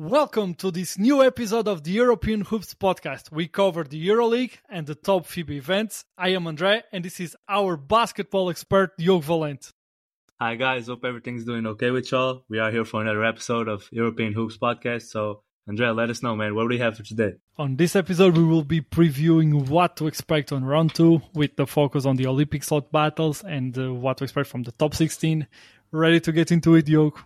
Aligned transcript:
Welcome 0.00 0.54
to 0.54 0.70
this 0.70 0.96
new 0.96 1.22
episode 1.22 1.68
of 1.68 1.84
the 1.84 1.90
European 1.90 2.40
Hoops 2.40 2.72
podcast. 2.72 3.30
We 3.30 3.48
cover 3.48 3.84
the 3.84 4.08
EuroLeague 4.08 4.54
and 4.66 4.86
the 4.86 4.94
top 4.94 5.26
FIBA 5.26 5.50
events. 5.58 6.06
I 6.16 6.30
am 6.30 6.46
Andre, 6.46 6.82
and 6.90 7.04
this 7.04 7.20
is 7.20 7.36
our 7.46 7.76
basketball 7.76 8.48
expert, 8.48 8.96
Diogo 8.96 9.20
Valente. 9.20 9.74
Hi 10.40 10.54
guys, 10.54 10.86
hope 10.86 11.04
everything's 11.04 11.44
doing 11.44 11.66
okay 11.66 11.90
with 11.90 12.10
y'all. 12.10 12.46
We 12.48 12.60
are 12.60 12.70
here 12.70 12.86
for 12.86 13.02
another 13.02 13.22
episode 13.26 13.68
of 13.68 13.90
European 13.92 14.32
Hoops 14.32 14.56
podcast. 14.56 15.02
So, 15.02 15.42
Andrea, 15.68 15.92
let 15.92 16.08
us 16.08 16.22
know, 16.22 16.34
man, 16.34 16.54
what 16.54 16.62
do 16.62 16.68
we 16.68 16.78
have 16.78 16.96
for 16.96 17.02
today? 17.02 17.34
On 17.58 17.76
this 17.76 17.94
episode, 17.94 18.38
we 18.38 18.44
will 18.44 18.64
be 18.64 18.80
previewing 18.80 19.68
what 19.68 19.98
to 19.98 20.06
expect 20.06 20.50
on 20.50 20.64
round 20.64 20.94
two 20.94 21.20
with 21.34 21.56
the 21.56 21.66
focus 21.66 22.06
on 22.06 22.16
the 22.16 22.26
Olympic 22.26 22.64
slot 22.64 22.90
battles 22.90 23.44
and 23.44 23.76
uh, 23.76 23.92
what 23.92 24.16
to 24.16 24.24
expect 24.24 24.48
from 24.48 24.62
the 24.62 24.72
top 24.72 24.94
16. 24.94 25.46
Ready 25.92 26.20
to 26.20 26.32
get 26.32 26.50
into 26.52 26.74
it, 26.76 26.86
Diogo? 26.86 27.18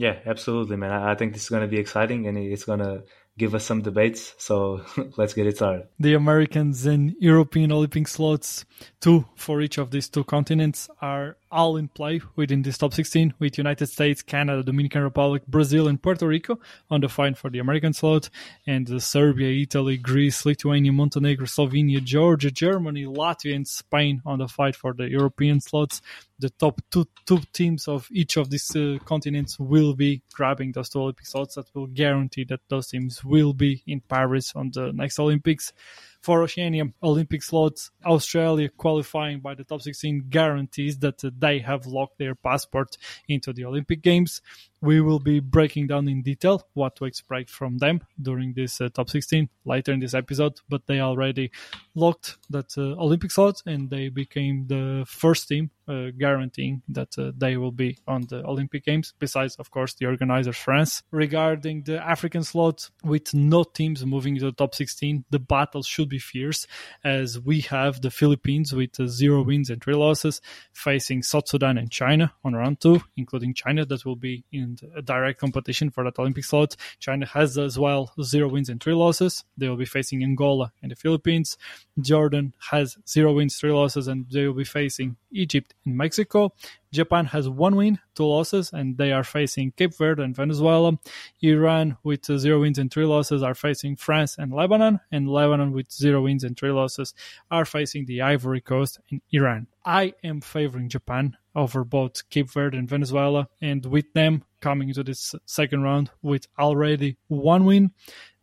Yeah, 0.00 0.16
absolutely, 0.24 0.76
man. 0.78 0.92
I 0.92 1.14
think 1.14 1.34
this 1.34 1.42
is 1.42 1.50
going 1.50 1.60
to 1.60 1.68
be 1.68 1.78
exciting 1.78 2.26
and 2.26 2.38
it's 2.38 2.64
going 2.64 2.78
to 2.78 3.02
give 3.36 3.54
us 3.54 3.64
some 3.64 3.82
debates. 3.82 4.34
So 4.38 4.80
let's 5.18 5.34
get 5.34 5.46
it 5.46 5.56
started. 5.56 5.88
The 5.98 6.14
Americans 6.14 6.86
and 6.86 7.14
European 7.20 7.70
Olympic 7.70 8.08
slots, 8.08 8.64
two 9.02 9.26
for 9.36 9.60
each 9.60 9.76
of 9.76 9.90
these 9.90 10.08
two 10.08 10.24
continents, 10.24 10.88
are 11.02 11.36
all 11.50 11.76
in 11.76 11.88
play 11.88 12.20
within 12.36 12.62
this 12.62 12.78
top 12.78 12.94
16 12.94 13.34
with 13.38 13.58
United 13.58 13.86
States, 13.86 14.22
Canada, 14.22 14.62
Dominican 14.62 15.02
Republic, 15.02 15.46
Brazil, 15.46 15.88
and 15.88 16.00
Puerto 16.02 16.26
Rico 16.26 16.58
on 16.90 17.00
the 17.00 17.08
fight 17.08 17.36
for 17.36 17.50
the 17.50 17.58
American 17.58 17.92
slot, 17.92 18.30
and 18.66 18.90
uh, 18.90 18.98
Serbia, 18.98 19.62
Italy, 19.62 19.96
Greece, 19.96 20.46
Lithuania, 20.46 20.92
Montenegro, 20.92 21.46
Slovenia, 21.46 22.02
Georgia, 22.02 22.50
Germany, 22.50 23.04
Latvia, 23.04 23.54
and 23.54 23.66
Spain 23.66 24.22
on 24.24 24.38
the 24.38 24.48
fight 24.48 24.76
for 24.76 24.92
the 24.92 25.08
European 25.08 25.60
slots. 25.60 26.00
The 26.38 26.50
top 26.50 26.80
two, 26.90 27.06
two 27.26 27.40
teams 27.52 27.86
of 27.86 28.08
each 28.10 28.36
of 28.36 28.48
these 28.48 28.74
uh, 28.74 28.98
continents 29.04 29.58
will 29.58 29.94
be 29.94 30.22
grabbing 30.32 30.72
those 30.72 30.88
two 30.88 31.00
Olympic 31.00 31.26
slots 31.26 31.56
that 31.56 31.66
will 31.74 31.86
guarantee 31.86 32.44
that 32.44 32.60
those 32.68 32.88
teams 32.88 33.24
will 33.24 33.52
be 33.52 33.82
in 33.86 34.00
Paris 34.00 34.52
on 34.54 34.70
the 34.72 34.92
next 34.92 35.18
Olympics 35.18 35.72
for 36.20 36.42
Oceania 36.42 36.84
Olympic 37.02 37.42
slots, 37.42 37.90
Australia 38.04 38.68
qualifying 38.68 39.40
by 39.40 39.54
the 39.54 39.64
top 39.64 39.82
16 39.82 40.26
guarantees 40.28 40.98
that 40.98 41.22
they 41.38 41.58
have 41.60 41.86
locked 41.86 42.18
their 42.18 42.34
passport 42.34 42.96
into 43.28 43.52
the 43.52 43.64
Olympic 43.64 44.02
Games. 44.02 44.42
We 44.82 45.00
will 45.00 45.18
be 45.18 45.40
breaking 45.40 45.88
down 45.88 46.08
in 46.08 46.22
detail 46.22 46.66
what 46.74 46.96
to 46.96 47.04
expect 47.04 47.50
from 47.50 47.78
them 47.78 48.00
during 48.20 48.54
this 48.54 48.80
uh, 48.80 48.88
top 48.88 49.10
16 49.10 49.48
later 49.64 49.92
in 49.92 50.00
this 50.00 50.14
episode, 50.14 50.60
but 50.68 50.86
they 50.86 51.00
already 51.00 51.50
locked 51.94 52.38
that 52.48 52.76
uh, 52.78 53.02
Olympic 53.02 53.30
slot 53.30 53.62
and 53.66 53.90
they 53.90 54.08
became 54.08 54.66
the 54.66 55.04
first 55.06 55.48
team 55.48 55.70
uh, 55.90 56.10
guaranteeing 56.16 56.82
that 56.88 57.18
uh, 57.18 57.32
they 57.36 57.56
will 57.56 57.72
be 57.72 57.98
on 58.06 58.22
the 58.28 58.44
Olympic 58.46 58.84
Games, 58.84 59.12
besides, 59.18 59.56
of 59.56 59.70
course, 59.70 59.94
the 59.94 60.06
organizer 60.06 60.52
France. 60.52 61.02
Regarding 61.10 61.82
the 61.82 61.98
African 62.00 62.44
slot, 62.44 62.88
with 63.02 63.34
no 63.34 63.64
teams 63.64 64.04
moving 64.06 64.36
to 64.38 64.46
the 64.46 64.52
top 64.52 64.74
16, 64.74 65.24
the 65.30 65.40
battle 65.40 65.82
should 65.82 66.08
be 66.08 66.18
fierce 66.18 66.66
as 67.02 67.40
we 67.40 67.62
have 67.62 68.00
the 68.00 68.10
Philippines 68.10 68.72
with 68.72 69.00
uh, 69.00 69.06
zero 69.08 69.42
wins 69.42 69.68
and 69.68 69.82
three 69.82 69.94
losses 69.94 70.40
facing 70.72 71.22
South 71.22 71.48
Sudan 71.48 71.76
and 71.76 71.90
China 71.90 72.32
on 72.44 72.54
round 72.54 72.80
two, 72.80 73.02
including 73.16 73.52
China 73.52 73.84
that 73.84 74.04
will 74.04 74.16
be 74.16 74.44
in 74.52 74.69
a 74.96 75.02
direct 75.02 75.40
competition 75.40 75.90
for 75.90 76.04
that 76.04 76.18
Olympic 76.18 76.44
slot. 76.44 76.76
China 76.98 77.26
has 77.26 77.56
as 77.58 77.78
well 77.78 78.12
zero 78.22 78.48
wins 78.48 78.68
and 78.68 78.82
three 78.82 78.94
losses. 78.94 79.44
They 79.56 79.68
will 79.68 79.76
be 79.76 79.84
facing 79.84 80.22
Angola 80.22 80.72
and 80.82 80.90
the 80.90 80.96
Philippines. 80.96 81.56
Jordan 82.00 82.54
has 82.70 82.96
zero 83.08 83.32
wins, 83.32 83.56
three 83.56 83.72
losses, 83.72 84.08
and 84.08 84.26
they 84.30 84.46
will 84.46 84.54
be 84.54 84.64
facing 84.64 85.16
Egypt 85.30 85.74
and 85.84 85.96
Mexico. 85.96 86.52
Japan 86.92 87.26
has 87.26 87.48
one 87.48 87.76
win, 87.76 87.98
two 88.14 88.24
losses, 88.24 88.72
and 88.72 88.96
they 88.96 89.12
are 89.12 89.22
facing 89.22 89.70
Cape 89.72 89.96
Verde 89.96 90.22
and 90.22 90.34
Venezuela. 90.34 90.98
Iran, 91.40 91.96
with 92.02 92.24
zero 92.24 92.60
wins 92.60 92.78
and 92.78 92.90
three 92.90 93.04
losses, 93.04 93.42
are 93.42 93.54
facing 93.54 93.96
France 93.96 94.36
and 94.38 94.52
Lebanon, 94.52 94.98
and 95.12 95.28
Lebanon, 95.28 95.72
with 95.72 95.90
zero 95.92 96.22
wins 96.22 96.42
and 96.42 96.58
three 96.58 96.72
losses, 96.72 97.14
are 97.50 97.64
facing 97.64 98.06
the 98.06 98.22
Ivory 98.22 98.60
Coast 98.60 98.98
and 99.10 99.20
Iran. 99.30 99.68
I 99.84 100.14
am 100.24 100.40
favoring 100.40 100.88
Japan 100.88 101.36
over 101.54 101.84
both 101.84 102.28
Cape 102.30 102.50
Verde 102.50 102.78
and 102.78 102.88
Venezuela, 102.88 103.48
and 103.60 103.84
with 103.86 104.12
them 104.12 104.44
coming 104.60 104.88
into 104.88 105.02
this 105.02 105.34
second 105.46 105.82
round 105.82 106.10
with 106.22 106.46
already 106.58 107.16
one 107.28 107.64
win, 107.64 107.92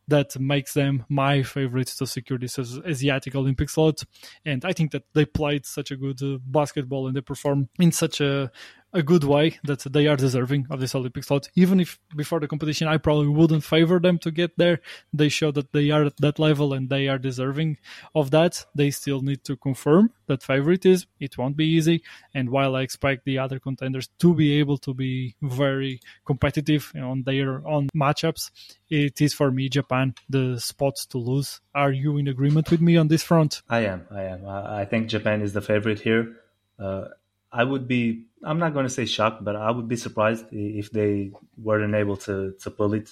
that 0.08 0.40
makes 0.40 0.74
them 0.74 1.06
my 1.10 1.44
favorites 1.44 1.98
to 1.98 2.08
secure 2.08 2.40
this 2.40 2.58
Asiatic 2.58 3.36
Olympic 3.36 3.70
slot. 3.70 4.04
And 4.46 4.64
I 4.64 4.72
think 4.72 4.92
that 4.92 5.04
they 5.14 5.26
played 5.26 5.66
such 5.66 5.92
a 5.92 5.98
good 5.98 6.22
uh, 6.24 6.38
basketball 6.46 7.08
and 7.08 7.16
they 7.16 7.22
perform 7.22 7.70
in 7.78 7.92
such 7.92 8.22
a 8.22 8.52
a 8.94 9.04
good 9.04 9.24
way 9.24 9.60
that 9.64 9.82
they 9.92 10.08
are 10.08 10.16
deserving 10.16 10.68
of 10.70 10.80
this 10.80 10.96
Olympic 10.96 11.24
slot. 11.24 11.50
Even 11.56 11.80
if 11.80 12.00
before 12.16 12.40
the 12.40 12.48
competition 12.48 12.88
I 12.88 12.98
probably 12.98 13.28
wouldn't 13.28 13.64
favor 13.64 14.00
them 14.00 14.18
to 14.20 14.32
get 14.32 14.58
there, 14.58 14.80
they 15.14 15.30
show 15.30 15.52
that 15.52 15.74
they 15.74 15.92
are 15.92 16.06
at 16.06 16.18
that 16.18 16.40
level 16.40 16.74
and 16.74 16.90
they 16.90 17.08
are 17.08 17.18
deserving 17.18 17.78
of 18.16 18.32
that. 18.32 18.66
They 18.74 18.92
still 18.92 19.22
need 19.22 19.44
to 19.46 19.56
confirm 19.58 20.12
that 20.28 20.44
favoritism. 20.44 21.10
It 21.20 21.38
won't 21.38 21.58
be 21.58 21.66
easy. 21.66 22.04
And 22.34 22.50
while 22.50 22.76
I 22.76 22.82
expect 22.82 23.26
the 23.26 23.40
other 23.40 23.60
contenders 23.60 24.10
to 24.20 24.34
be 24.34 24.60
able 24.60 24.78
to 24.80 24.94
be 24.94 25.36
very 25.42 26.00
competitive 26.26 26.92
on 26.96 27.24
their 27.24 27.68
own 27.68 27.90
matchups, 27.96 28.52
it 28.90 29.22
is 29.22 29.34
for 29.34 29.52
me 29.52 29.70
Japan 29.70 30.16
the 30.30 30.60
spots 30.60 31.06
to 31.08 31.18
lose. 31.18 31.60
Are 31.76 31.92
you 31.92 32.18
in 32.18 32.28
agreement 32.28 32.72
with 32.72 32.82
me 32.82 32.96
on 32.98 33.10
this 33.10 33.24
front? 33.24 33.62
I 33.70 33.82
am. 33.82 34.08
I 34.12 34.24
am. 34.24 34.46
I 34.46 34.86
think 34.86 35.08
Japan 35.08 35.42
is 35.42 35.54
the 35.54 35.62
favorite 35.62 36.00
here. 36.00 36.38
Uh, 36.80 37.10
I 37.52 37.64
would 37.64 37.88
be 37.88 38.27
I'm 38.44 38.60
not 38.60 38.74
going 38.74 38.86
to 38.86 38.90
say 38.90 39.06
shocked, 39.06 39.44
but 39.44 39.56
I 39.56 39.72
would 39.72 39.88
be 39.88 39.96
surprised 39.96 40.46
if 40.52 40.92
they 40.92 41.32
weren't 41.58 41.96
able 41.96 42.18
to 42.18 42.54
to 42.62 42.72
pull 42.72 42.94
it 42.94 43.10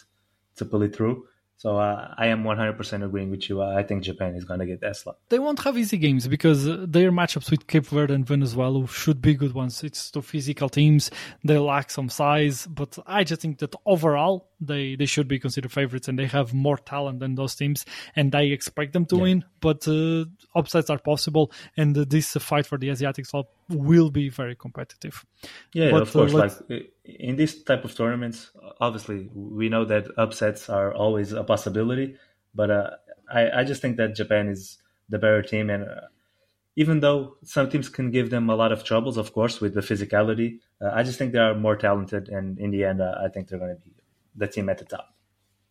to 0.58 0.66
pull 0.66 0.84
it 0.84 0.96
through. 0.96 1.26
So 1.58 1.78
uh, 1.78 2.14
I 2.18 2.28
am 2.28 2.44
100% 2.44 3.06
agreeing 3.06 3.32
with 3.32 3.50
you. 3.50 3.62
I 3.62 3.82
think 3.84 4.04
Japan 4.04 4.36
is 4.36 4.44
going 4.44 4.60
to 4.60 4.66
get 4.66 4.82
that 4.82 4.98
slot. 4.98 5.18
They 5.30 5.40
won't 5.40 5.64
have 5.64 5.78
easy 5.78 5.98
games 5.98 6.28
because 6.28 6.68
uh, 6.68 6.86
their 6.86 7.12
matchups 7.12 7.50
with 7.50 7.66
Cape 7.68 7.86
Verde 7.86 8.14
and 8.14 8.28
Venezuela 8.28 8.86
should 8.88 9.22
be 9.22 9.36
good 9.36 9.54
ones. 9.54 9.82
It's 9.82 10.12
two 10.12 10.22
physical 10.22 10.68
teams. 10.68 11.12
They 11.46 11.58
lack 11.58 11.92
some 11.92 12.10
size, 12.10 12.68
but 12.68 12.98
I 13.08 13.24
just 13.24 13.42
think 13.42 13.60
that 13.60 13.74
overall 13.86 14.50
they, 14.60 14.96
they 14.96 15.06
should 15.06 15.28
be 15.28 15.40
considered 15.40 15.72
favorites 15.72 16.08
and 16.08 16.18
they 16.18 16.26
have 16.26 16.54
more 16.54 16.78
talent 16.78 17.20
than 17.20 17.36
those 17.36 17.56
teams 17.56 17.86
and 18.16 18.34
I 18.36 18.44
expect 18.44 18.94
them 18.94 19.06
to 19.08 19.16
yeah. 19.18 19.22
win. 19.22 19.46
But 19.60 19.88
uh, 19.88 20.26
upsets 20.56 20.90
are 20.90 21.00
possible 21.00 21.52
and 21.78 21.96
this 21.96 22.34
fight 22.34 22.66
for 22.66 22.78
the 22.78 22.90
Asiatic 22.90 23.26
slot 23.26 23.48
will 23.70 24.10
be 24.10 24.30
very 24.30 24.56
competitive. 24.56 25.26
Yeah, 25.74 25.92
but, 25.92 26.02
of 26.04 26.12
course. 26.12 26.34
Uh, 26.34 26.38
like 26.38 26.92
in 27.04 27.36
this 27.36 27.64
type 27.64 27.86
of 27.86 27.96
tournaments, 27.96 28.52
obviously 28.80 29.30
we 29.34 29.70
know 29.70 29.86
that 29.86 30.08
upsets 30.18 30.70
are 30.70 30.94
always 30.94 31.32
a 31.32 31.44
possibility, 31.44 32.16
but 32.54 32.72
uh, 32.72 32.90
I, 33.32 33.62
I 33.62 33.64
just 33.64 33.82
think 33.82 33.98
that 33.98 34.16
Japan 34.16 34.48
is 34.48 34.78
the 35.10 35.20
better 35.20 35.42
team, 35.42 35.70
and 35.70 35.84
uh, 35.84 36.02
even 36.76 37.00
though 37.00 37.38
some 37.44 37.70
teams 37.70 37.90
can 37.90 38.12
give 38.12 38.30
them 38.30 38.50
a 38.50 38.56
lot 38.56 38.72
of 38.72 38.84
troubles, 38.84 39.18
of 39.18 39.34
course, 39.34 39.62
with 39.62 39.74
the 39.74 39.82
physicality, 39.82 40.60
uh, 40.82 40.90
I 40.94 41.04
just 41.04 41.18
think 41.18 41.32
they 41.32 41.40
are 41.40 41.56
more 41.56 41.76
talented, 41.76 42.30
and 42.30 42.58
in 42.60 42.72
the 42.72 42.84
end, 42.86 43.02
uh, 43.02 43.16
I 43.24 43.30
think 43.30 43.48
they're 43.48 43.60
going 43.60 43.76
to 43.76 43.82
be 43.82 43.92
the 44.36 44.48
team 44.48 44.70
at 44.70 44.78
the 44.78 44.86
top. 44.86 45.16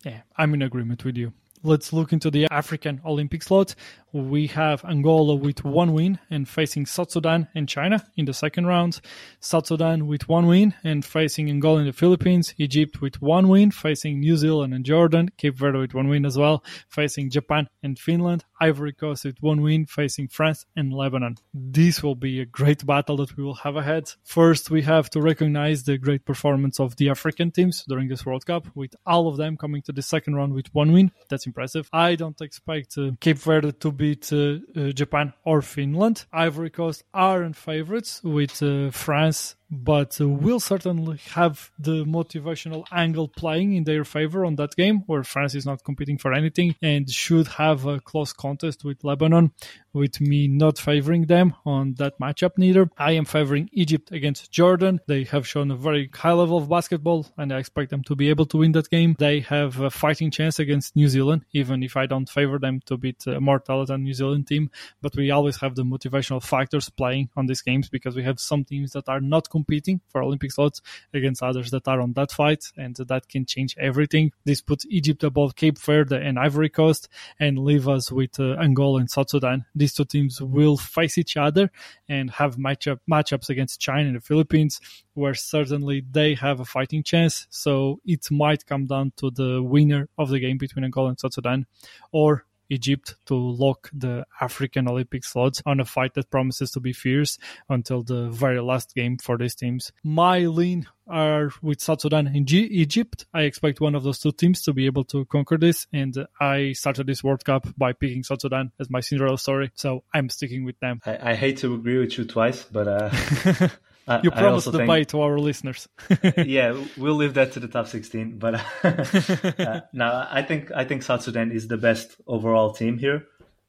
Yeah, 0.04 0.22
I'm 0.36 0.54
in 0.54 0.62
agreement 0.62 1.04
with 1.04 1.16
you. 1.16 1.32
Let's 1.66 1.94
look 1.94 2.12
into 2.12 2.30
the 2.30 2.47
African 2.50 3.00
Olympic 3.06 3.42
slot. 3.42 3.75
We 4.12 4.48
have 4.48 4.84
Angola 4.84 5.34
with 5.34 5.64
one 5.64 5.94
win 5.94 6.19
and 6.30 6.47
facing 6.47 6.84
South 6.84 7.10
Sudan 7.10 7.48
and 7.54 7.66
China 7.66 8.06
in 8.16 8.26
the 8.26 8.34
second 8.34 8.66
round. 8.66 9.00
South 9.41 9.66
Sudan 9.66 10.06
with 10.06 10.28
one 10.28 10.47
win 10.47 10.74
and 10.84 11.03
facing 11.03 11.48
Angola 11.48 11.78
and 11.78 11.88
the 11.88 11.94
Philippines. 11.94 12.54
Egypt 12.58 13.00
with 13.00 13.22
one 13.22 13.48
win 13.48 13.70
facing 13.70 14.20
New 14.20 14.36
Zealand 14.36 14.74
and 14.74 14.84
Jordan. 14.84 15.30
Cape 15.38 15.56
Verde 15.56 15.78
with 15.78 15.94
one 15.94 16.08
win 16.08 16.26
as 16.26 16.36
well, 16.36 16.62
facing 16.91 17.30
Japan 17.30 17.66
and 17.82 17.98
Finland. 17.98 18.44
Ivory 18.60 18.92
Coast 18.92 19.24
with 19.24 19.38
one 19.41 19.62
win 19.62 19.86
facing 19.86 20.28
France 20.28 20.66
and 20.76 20.92
Lebanon. 20.92 21.36
This 21.53 22.03
will 22.03 22.14
be 22.14 22.41
a 22.41 22.47
great 22.47 22.86
battle 22.86 23.16
that 23.16 23.36
we 23.36 23.42
will 23.42 23.54
have 23.54 23.76
ahead. 23.76 24.10
First, 24.22 24.70
we 24.70 24.82
have 24.82 25.10
to 25.10 25.20
recognize 25.20 25.82
the 25.82 25.98
great 25.98 26.24
performance 26.24 26.78
of 26.78 26.94
the 26.97 27.08
African 27.08 27.50
teams 27.50 27.84
during 27.88 28.08
this 28.08 28.24
World 28.24 28.47
Cup, 28.47 28.69
with 28.76 28.94
all 29.06 29.28
of 29.28 29.38
them 29.38 29.56
coming 29.56 29.82
to 29.82 29.92
the 29.92 30.03
second 30.03 30.36
round 30.36 30.53
with 30.53 30.72
one 30.72 30.92
win. 30.92 31.10
That's 31.28 31.47
impressive. 31.54 31.89
I 31.92 32.16
don't 32.16 32.41
expect 32.41 32.98
uh, 32.98 33.12
Cape 33.21 33.39
Verde 33.39 33.72
to 33.72 33.92
beat 33.92 34.33
uh, 34.33 34.59
uh, 34.77 34.91
Japan 34.92 35.33
or 35.45 35.62
Finland. 35.62 36.27
Ivory 36.33 36.71
Coast 36.71 37.04
aren't 37.15 37.56
favorites 37.56 38.21
with 38.24 38.60
uh, 38.62 38.91
France 38.91 39.54
but 39.82 40.21
uh, 40.21 40.28
will 40.28 40.60
certainly 40.60 41.18
have 41.32 41.71
the 41.78 42.04
motivational 42.04 42.84
angle 42.92 43.28
playing 43.28 43.74
in 43.74 43.84
their 43.84 44.04
favor 44.04 44.44
on 44.44 44.56
that 44.56 44.76
game 44.76 45.03
where 45.06 45.24
France 45.24 45.54
is 45.54 45.66
not 45.66 45.84
competing 45.84 46.18
for 46.18 46.32
anything 46.32 46.74
and 46.82 47.10
should 47.10 47.48
have 47.48 47.86
a 47.86 48.00
close 48.00 48.32
contest 48.32 48.84
with 48.84 49.03
Lebanon 49.04 49.53
with 49.92 50.21
me 50.21 50.48
not 50.48 50.78
favoring 50.78 51.26
them 51.26 51.54
on 51.65 51.94
that 51.94 52.18
matchup 52.21 52.53
neither. 52.59 52.91
I 52.98 53.12
am 53.12 53.24
favoring 53.24 53.68
Egypt 53.72 54.10
against 54.12 54.50
Jordan. 54.50 55.00
They 55.06 55.24
have 55.24 55.47
shown 55.47 55.71
a 55.71 55.77
very 55.77 56.10
high 56.12 56.32
level 56.32 56.59
of 56.59 56.68
basketball 56.68 57.27
and 57.36 57.53
I 57.53 57.59
expect 57.59 57.91
them 57.91 58.03
to 58.04 58.16
be 58.16 58.28
able 58.28 58.47
to 58.47 58.59
win 58.59 58.72
that 58.72 58.91
game. 58.91 59.16
They 59.18 59.41
have 59.41 59.80
a 59.80 59.91
fighting 59.91 60.30
chance 60.30 60.59
against 60.59 60.97
New 60.97 61.09
Zealand 61.09 61.44
even 61.53 61.82
if 61.82 61.97
I 61.97 62.06
don't 62.06 62.28
favor 62.28 62.59
them 62.59 62.80
to 62.86 62.97
beat 62.97 63.27
a 63.27 63.41
more 63.41 63.59
talented 63.59 64.00
New 64.00 64.15
Zealand 64.15 64.47
team, 64.47 64.70
but 65.00 65.15
we 65.16 65.30
always 65.30 65.56
have 65.60 65.74
the 65.74 65.84
motivational 65.84 66.42
factors 66.42 66.88
playing 66.88 67.30
on 67.36 67.47
these 67.47 67.62
games 67.62 67.88
because 67.88 68.16
we 68.16 68.22
have 68.22 68.41
some 68.41 68.65
teams 68.65 68.92
that 68.92 69.09
are 69.09 69.20
not 69.20 69.50
competing 69.50 69.64
competing 69.65 70.01
for 70.09 70.22
Olympic 70.22 70.53
slots 70.53 70.81
against 71.13 71.43
others 71.43 71.71
that 71.71 71.89
are 71.89 72.01
on 72.01 72.13
that 72.13 72.31
fight, 72.31 72.65
and 72.77 72.95
that 72.97 73.28
can 73.28 73.47
change 73.47 73.75
everything. 73.78 74.31
This 74.45 74.61
puts 74.61 74.84
Egypt 74.89 75.25
above 75.25 75.57
Cape 75.57 75.78
Verde 75.78 76.16
and 76.16 76.39
Ivory 76.39 76.69
Coast, 76.69 77.09
and 77.41 77.59
leave 77.59 77.89
us 77.89 78.13
with 78.13 78.39
uh, 78.39 78.57
Angola 78.66 79.01
and 79.01 79.11
South 79.11 79.31
Sudan. 79.31 79.65
These 79.75 79.95
two 79.95 80.05
teams 80.05 80.41
will 80.41 80.77
face 80.77 81.16
each 81.19 81.37
other 81.37 81.71
and 82.09 82.31
have 82.31 82.57
matchup 82.57 82.99
matchups 83.11 83.49
against 83.49 83.81
China 83.81 84.09
and 84.09 84.16
the 84.16 84.21
Philippines, 84.21 84.81
where 85.15 85.34
certainly 85.34 86.05
they 86.11 86.34
have 86.34 86.61
a 86.61 86.65
fighting 86.65 87.03
chance. 87.03 87.47
So 87.51 88.01
it 88.05 88.31
might 88.31 88.66
come 88.66 88.87
down 88.87 89.13
to 89.16 89.31
the 89.31 89.63
winner 89.63 90.09
of 90.19 90.28
the 90.28 90.41
game 90.41 90.59
between 90.59 90.84
Angola 90.84 91.09
and 91.11 91.21
South 91.21 91.34
Sudan, 91.34 91.66
or 92.13 92.45
Egypt 92.69 93.15
to 93.27 93.34
lock 93.34 93.91
the 93.93 94.25
African 94.41 94.89
Olympic 94.89 95.25
slots 95.25 95.63
on 95.66 95.81
a 95.81 95.84
fight 95.84 96.15
that 96.15 96.31
promises 96.31 96.71
to 96.72 96.81
be 96.81 96.93
fierce 96.93 97.39
until 97.69 98.03
the 98.03 98.28
very 98.28 98.61
last 98.61 98.95
game 98.95 99.19
for 99.19 99.37
these 99.37 99.55
teams. 99.55 99.93
My 100.03 100.41
lean 100.41 100.87
are 101.07 101.51
with 101.61 101.81
South 101.81 102.01
Sudan 102.01 102.27
and 102.27 102.47
G- 102.47 102.65
Egypt. 102.65 103.27
I 103.34 103.43
expect 103.43 103.81
one 103.81 103.95
of 103.95 104.03
those 104.03 104.19
two 104.19 104.33
teams 104.33 104.63
to 104.63 104.72
be 104.72 104.87
able 104.87 105.05
to 105.05 105.25
conquer 105.27 105.59
this, 105.59 105.87
and 105.93 106.27
I 106.41 106.72
started 106.72 107.07
this 107.07 107.22
World 107.22 107.45
Cup 107.45 107.66
by 107.77 107.93
picking 107.93 108.22
South 108.22 108.41
Sudan 108.41 108.72
as 108.81 108.91
my 108.91 109.01
Cinderella 109.01 109.39
story, 109.39 109.71
so 109.75 110.05
I'm 110.13 110.28
sticking 110.28 110.65
with 110.65 110.78
them. 110.81 111.01
I, 111.05 111.33
I 111.33 111.34
hate 111.34 111.59
to 111.59 111.75
agree 111.75 111.99
with 111.99 112.16
you 112.16 112.25
twice, 112.25 112.65
but 112.65 112.89
uh, 112.89 113.69
you 114.22 114.30
promised 114.30 114.71
the 114.71 114.86
think, 114.86 115.09
to 115.09 115.21
our 115.21 115.39
listeners. 115.39 115.89
yeah, 116.36 116.78
we'll 116.97 117.15
leave 117.15 117.34
that 117.34 117.53
to 117.53 117.60
the 117.60 117.68
top 117.68 117.89
16. 117.89 118.39
But 118.39 118.54
uh, 118.84 119.80
now 119.92 120.28
I 120.30 120.42
think 120.42 120.71
I 120.74 120.84
think 120.84 121.03
South 121.03 121.22
Sudan 121.22 121.53
is 121.53 121.68
the 121.68 121.77
best 121.77 122.16
overall 122.27 122.72
team 122.72 122.98
here. 122.98 123.27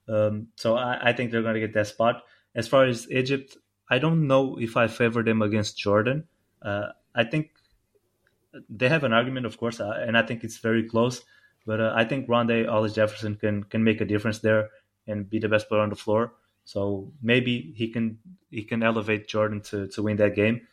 Um, 0.08 0.48
so 0.56 0.76
I, 0.76 1.10
I, 1.10 1.14
think 1.14 1.32
they're 1.32 1.42
going 1.42 1.56
to 1.56 1.60
get 1.60 1.74
that 1.74 1.88
spot. 1.88 2.24
As 2.54 2.68
far 2.68 2.86
as 2.86 3.10
Egypt, 3.10 3.58
I 3.90 3.98
don't 3.98 4.28
know 4.28 4.58
if 4.60 4.78
I 4.78 4.88
favor 4.88 5.24
them 5.24 5.42
against 5.42 5.80
Jordan. 5.80 6.26
Uh, 6.62 6.90
I 7.16 7.24
think 7.24 7.50
they 8.70 8.88
have 8.88 9.04
an 9.04 9.14
argument, 9.14 9.48
of 9.48 9.58
course, 9.58 9.80
uh, 9.80 9.98
and 10.06 10.16
I 10.16 10.22
think 10.22 10.44
it's 10.44 10.58
very 10.58 10.84
close. 10.84 11.24
But 11.66 11.82
uh, 11.82 11.94
I 11.96 12.06
think 12.06 12.28
Rondae 12.28 12.68
Hollis 12.68 12.94
Jefferson 12.94 13.36
can 13.36 13.64
can 13.64 13.84
make 13.84 14.02
a 14.02 14.06
difference 14.06 14.40
there 14.40 14.70
and 15.08 15.30
be 15.30 15.40
the 15.40 15.50
best 15.50 15.70
player 15.70 15.82
on 15.82 15.90
the 15.90 15.96
floor. 15.96 16.34
So 16.66 17.12
maybe 17.22 17.74
he 17.76 17.88
can 17.90 18.20
he 18.52 18.64
can 18.64 18.84
elevate 18.84 19.28
Jordan 19.28 19.62
to 19.62 19.88
to 19.88 20.04
win 20.04 20.18
that 20.18 20.36
game. 20.36 20.68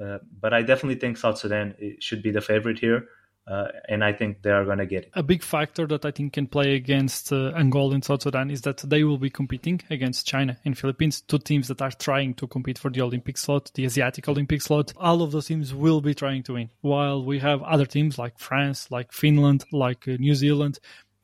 Uh, 0.00 0.18
but 0.40 0.54
I 0.54 0.62
definitely 0.62 1.00
think 1.00 1.16
South 1.16 1.38
Sudan 1.38 1.74
should 1.98 2.22
be 2.22 2.30
the 2.30 2.40
favorite 2.40 2.78
here. 2.78 3.08
Uh, 3.48 3.68
and 3.88 4.04
I 4.04 4.12
think 4.12 4.42
they 4.42 4.50
are 4.50 4.66
going 4.66 4.76
to 4.76 4.84
get 4.84 5.04
it. 5.04 5.10
A 5.14 5.22
big 5.22 5.42
factor 5.42 5.86
that 5.86 6.04
I 6.04 6.10
think 6.10 6.34
can 6.34 6.46
play 6.46 6.74
against 6.74 7.32
uh, 7.32 7.52
Angola 7.56 7.94
and 7.94 8.04
South 8.04 8.20
Sudan 8.20 8.50
is 8.50 8.60
that 8.62 8.76
they 8.78 9.04
will 9.04 9.16
be 9.16 9.30
competing 9.30 9.80
against 9.88 10.26
China 10.26 10.58
and 10.66 10.76
Philippines, 10.76 11.22
two 11.22 11.38
teams 11.38 11.68
that 11.68 11.80
are 11.80 11.90
trying 11.90 12.34
to 12.34 12.46
compete 12.46 12.78
for 12.78 12.90
the 12.90 13.00
Olympic 13.00 13.38
slot, 13.38 13.70
the 13.72 13.86
Asiatic 13.86 14.28
Olympic 14.28 14.60
slot. 14.60 14.92
All 14.98 15.22
of 15.22 15.32
those 15.32 15.46
teams 15.46 15.72
will 15.72 16.02
be 16.02 16.12
trying 16.14 16.42
to 16.42 16.52
win, 16.52 16.68
while 16.82 17.24
we 17.24 17.38
have 17.38 17.62
other 17.62 17.86
teams 17.86 18.18
like 18.18 18.38
France, 18.38 18.90
like 18.90 19.12
Finland, 19.12 19.64
like 19.72 20.06
uh, 20.06 20.18
New 20.18 20.34
Zealand, 20.34 20.78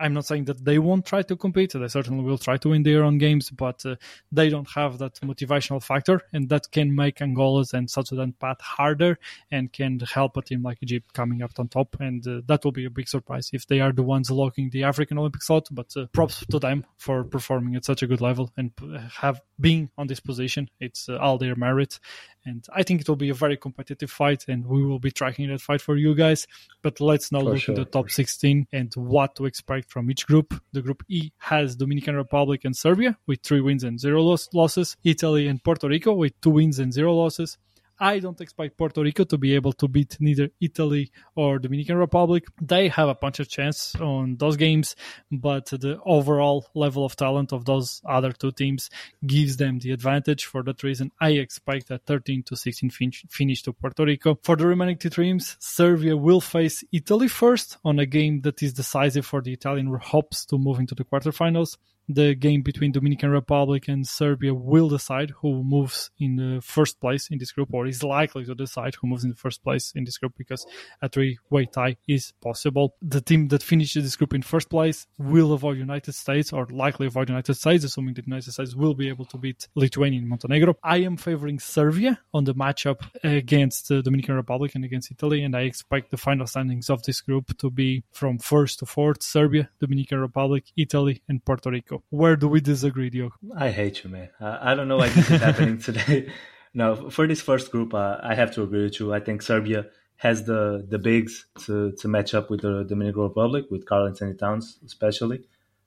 I'm 0.05 0.12
not 0.12 0.27
saying 0.27 0.45
that 0.45 0.62
they 0.62 0.79
won't 0.79 1.06
try 1.06 1.23
to 1.23 1.35
compete. 1.35 1.73
They 1.73 1.89
certainly 1.89 2.23
will 2.23 2.37
try 2.37 2.59
to 2.59 2.69
win 2.69 2.83
their 2.83 3.05
own 3.05 3.17
games, 3.17 3.49
but 3.49 3.87
uh, 3.87 3.97
they 4.31 4.51
don't 4.51 4.69
have 4.75 4.99
that 4.99 5.15
motivational 5.23 5.83
factor, 5.83 6.21
and 6.35 6.47
that 6.51 6.71
can 6.71 6.95
make 6.95 7.23
Angola's 7.23 7.73
and 7.73 7.89
South 7.89 8.09
Sudan 8.09 8.35
path 8.39 8.61
harder 8.61 9.19
and 9.51 9.73
can 9.73 9.99
help 10.01 10.37
a 10.37 10.43
team 10.43 10.62
like 10.62 10.77
Egypt 10.83 11.15
coming 11.15 11.41
up 11.41 11.53
on 11.59 11.69
top. 11.69 11.97
And 12.01 12.27
uh, 12.29 12.43
that 12.49 12.67
will 12.67 12.73
be 12.73 12.85
a 12.85 12.91
big 12.91 13.09
surprise 13.09 13.49
if 13.55 13.67
they 13.67 13.81
are 13.81 13.93
the 13.93 14.03
ones 14.03 14.31
locking 14.31 14.69
the 14.69 14.85
African 14.85 15.17
Olympic 15.17 15.43
slot. 15.43 15.69
But 15.71 15.97
uh, 15.97 16.05
props 16.12 16.45
to 16.51 16.59
them 16.59 16.85
for 16.99 17.25
performing 17.25 17.75
at 17.75 17.87
such 17.87 18.03
a 18.03 18.06
good 18.06 18.21
level 18.21 18.53
and 18.59 18.73
have 19.11 19.41
been 19.59 19.89
on 19.97 20.06
this 20.06 20.21
position. 20.21 20.69
It's 20.81 21.09
uh, 21.09 21.17
all 21.17 21.39
their 21.39 21.56
merit, 21.56 21.99
and 22.45 22.67
I 22.75 22.83
think 22.83 23.01
it 23.01 23.09
will 23.09 23.17
be 23.17 23.31
a 23.31 23.35
very 23.35 23.56
competitive 23.56 24.11
fight, 24.11 24.45
and 24.49 24.67
we 24.67 24.85
will 24.85 24.99
be 24.99 25.11
tracking 25.11 25.49
that 25.49 25.62
fight 25.62 25.81
for 25.81 25.97
you 25.97 26.15
guys. 26.15 26.47
But 26.83 27.01
let's 27.01 27.33
now 27.33 27.41
for 27.41 27.45
look 27.47 27.59
sure, 27.61 27.75
at 27.75 27.79
the 27.79 27.85
top 27.87 28.11
16 28.11 28.67
and 28.71 28.93
what 28.95 29.37
to 29.37 29.47
expect 29.47 29.94
from 29.94 30.11
each 30.11 30.26
group. 30.26 30.61
The 30.73 30.82
group 30.82 31.05
E 31.08 31.31
has 31.38 31.76
Dominican 31.76 32.17
Republic 32.17 32.64
and 32.64 32.76
Serbia 32.76 33.17
with 33.29 33.41
three 33.44 33.61
wins 33.61 33.85
and 33.85 33.99
zero 33.99 34.23
loss- 34.23 34.49
losses, 34.52 34.96
Italy 35.05 35.46
and 35.46 35.62
Puerto 35.62 35.87
Rico 35.88 36.12
with 36.12 36.32
two 36.41 36.50
wins 36.50 36.81
and 36.81 36.93
zero 36.93 37.14
losses, 37.14 37.58
I 37.99 38.19
don't 38.19 38.41
expect 38.41 38.76
Puerto 38.76 39.02
Rico 39.02 39.25
to 39.25 39.38
be 39.38 39.55
able 39.55 39.73
to 39.75 39.88
beat 39.88 40.17
neither 40.20 40.50
Italy 40.61 41.11
or 41.37 41.58
Dominican 41.58 41.96
Republic. 41.96 42.44
They 42.61 42.88
have 42.88 43.08
a 43.08 43.14
bunch 43.14 43.38
of 43.41 43.49
chance 43.49 43.94
on 43.96 44.37
those 44.37 44.56
games, 44.56 44.96
but 45.31 45.67
the 45.67 46.00
overall 46.05 46.67
level 46.75 47.05
of 47.05 47.14
talent 47.17 47.52
of 47.52 47.64
those 47.64 48.02
other 48.08 48.32
two 48.32 48.52
teams 48.52 48.91
gives 49.26 49.56
them 49.56 49.79
the 49.79 49.93
advantage. 49.93 50.44
For 50.46 50.62
that 50.64 50.82
reason, 50.82 51.12
I 51.20 51.31
expect 51.31 51.91
a 51.91 51.99
13 51.99 52.43
to 52.44 52.56
16 52.56 52.91
fin- 52.91 53.12
finish 53.31 53.62
to 53.62 53.73
Puerto 53.73 54.05
Rico. 54.05 54.38
For 54.43 54.56
the 54.56 54.67
remaining 54.67 54.99
two 54.99 55.11
teams, 55.11 55.56
Serbia 55.61 56.17
will 56.17 56.41
face 56.41 56.82
Italy 56.93 57.29
first 57.29 57.79
on 57.85 57.99
a 57.99 58.06
game 58.06 58.41
that 58.43 58.62
is 58.62 58.73
decisive 58.73 59.26
for 59.26 59.41
the 59.41 59.52
Italian 59.52 59.87
hopes 60.02 60.44
to 60.46 60.58
move 60.58 60.81
into 60.81 60.94
the 60.94 61.05
quarterfinals 61.05 61.76
the 62.09 62.35
game 62.35 62.62
between 62.62 62.93
Dominican 62.93 63.31
Republic 63.31 63.89
and 63.89 64.06
Serbia 64.06 64.53
will 64.55 64.89
decide 64.89 65.31
who 65.31 65.65
moves 65.65 66.11
in 66.19 66.37
the 66.37 66.61
first 66.61 67.01
place 67.01 67.29
in 67.31 67.39
this 67.39 67.53
group, 67.53 67.73
or 67.73 67.87
is 67.87 68.03
likely 68.03 68.45
to 68.45 68.55
decide 68.55 68.95
who 68.95 69.06
moves 69.06 69.25
in 69.25 69.31
the 69.31 69.37
first 69.37 69.62
place 69.62 69.93
in 69.95 70.05
this 70.05 70.19
group 70.19 70.35
because 70.37 70.67
a 71.01 71.09
three-way 71.09 71.67
tie 71.67 71.97
is 72.06 72.33
possible. 72.43 72.95
The 73.01 73.21
team 73.21 73.49
that 73.49 73.62
finishes 73.62 74.05
this 74.05 74.17
group 74.17 74.35
in 74.35 74.43
first 74.43 74.69
place 74.69 75.06
will 75.19 75.53
avoid 75.53 75.79
United 75.79 76.15
States, 76.15 76.53
or 76.53 76.67
likely 76.67 77.06
avoid 77.06 77.29
United 77.29 77.55
States, 77.55 77.85
assuming 77.85 78.15
that 78.15 78.27
United 78.27 78.53
States 78.53 78.75
will 78.75 78.95
be 78.95 79.09
able 79.09 79.25
to 79.27 79.39
beat 79.39 79.69
Lithuania 79.75 80.19
and 80.19 80.29
Montenegro. 80.29 80.77
I 80.83 80.99
am 80.99 81.17
favoring 81.17 81.59
Serbia 81.59 82.21
on 82.33 82.45
the 82.45 82.55
matchup 82.55 83.03
against 83.23 83.89
the 83.89 84.03
Dominican 84.03 84.35
Republic 84.35 84.75
and 84.75 84.85
against 84.85 85.11
Italy, 85.11 85.43
and 85.43 85.56
I 85.56 85.62
expect 85.62 86.11
the 86.11 86.17
final 86.17 86.47
standings 86.47 86.91
of 86.91 87.03
this 87.03 87.21
group 87.21 87.56
to 87.59 87.71
be 87.71 88.05
from 88.12 88.39
first 88.39 88.81
to 88.81 88.87
fourth: 88.87 89.23
Serbia, 89.23 89.71
Dominican 89.81 90.19
Republic, 90.19 90.65
Italy, 90.77 91.23
and 91.29 91.45
Puerto 91.45 91.71
Rico. 91.71 91.94
Where 92.11 92.37
do 92.37 92.49
we 92.49 92.61
disagree, 92.61 93.11
Diogo? 93.11 93.35
I 93.56 93.70
hate 93.70 94.05
you, 94.05 94.11
man. 94.11 94.31
I, 94.41 94.73
I 94.73 94.75
don't 94.75 94.88
know 94.88 94.99
why 94.99 95.08
this 95.08 95.31
is 95.31 95.41
happening 95.41 95.79
today. 95.88 96.32
No, 96.73 97.11
for 97.11 97.26
this 97.26 97.41
first 97.41 97.70
group, 97.70 97.94
uh, 97.94 98.19
I 98.23 98.35
have 98.35 98.52
to 98.55 98.62
agree 98.62 98.85
with 98.85 98.99
you. 98.99 99.14
I 99.14 99.20
think 99.20 99.43
Serbia 99.43 99.87
has 100.17 100.44
the 100.44 100.85
the 100.88 100.99
bigs 100.99 101.46
to, 101.67 101.93
to 101.93 102.08
match 102.08 102.35
up 102.35 102.50
with 102.50 102.62
the 102.62 102.85
Dominican 102.85 103.23
Republic, 103.23 103.67
with 103.70 103.87
Karl-Anthony 103.87 104.35
Towns 104.35 104.79
especially. 104.85 105.44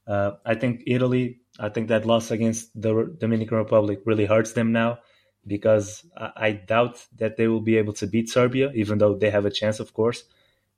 Uh, 0.08 0.32
I 0.46 0.56
think 0.56 0.84
Italy, 0.88 1.42
I 1.60 1.70
think 1.70 1.90
that 1.90 2.06
loss 2.06 2.32
against 2.32 2.70
the 2.80 3.14
Dominican 3.20 3.58
Republic 3.58 4.00
really 4.06 4.26
hurts 4.26 4.54
them 4.54 4.72
now 4.72 5.00
because 5.46 6.06
I, 6.16 6.32
I, 6.36 6.52
doubt 6.52 7.06
that 7.18 7.36
they 7.36 7.50
will 7.50 7.62
be 7.62 7.78
able 7.78 7.92
to 7.94 8.08
beat 8.08 8.30
Serbia, 8.30 8.72
even 8.74 9.00
though 9.00 9.16
they 9.16 9.30
have 9.30 9.46
a 9.46 9.52
chance, 9.52 9.82
of 9.82 9.94
course. 9.94 10.24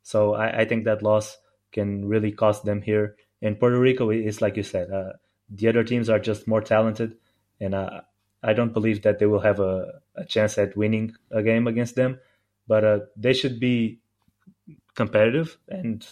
So 0.01 0.33
I, 0.33 0.61
I 0.61 0.65
think 0.65 0.85
that 0.85 1.03
loss 1.03 1.37
can 1.71 2.07
really 2.07 2.31
cost 2.31 2.65
them 2.65 2.81
here. 2.81 3.15
And 3.41 3.59
Puerto 3.59 3.79
Rico 3.79 4.09
it's 4.09 4.41
like 4.41 4.57
you 4.57 4.63
said, 4.63 4.91
uh, 4.91 5.13
the 5.49 5.67
other 5.67 5.83
teams 5.83 6.09
are 6.09 6.19
just 6.19 6.47
more 6.47 6.61
talented, 6.61 7.17
and 7.59 7.73
uh, 7.73 8.01
I 8.43 8.53
don't 8.53 8.73
believe 8.73 9.01
that 9.03 9.19
they 9.19 9.25
will 9.25 9.39
have 9.39 9.59
a, 9.59 10.01
a, 10.15 10.25
chance 10.25 10.57
at 10.57 10.77
winning 10.77 11.13
a 11.31 11.41
game 11.41 11.67
against 11.67 11.95
them. 11.95 12.19
But 12.67 12.83
uh, 12.83 12.99
they 13.15 13.33
should 13.33 13.59
be 13.59 13.99
competitive 14.95 15.57
and 15.69 16.05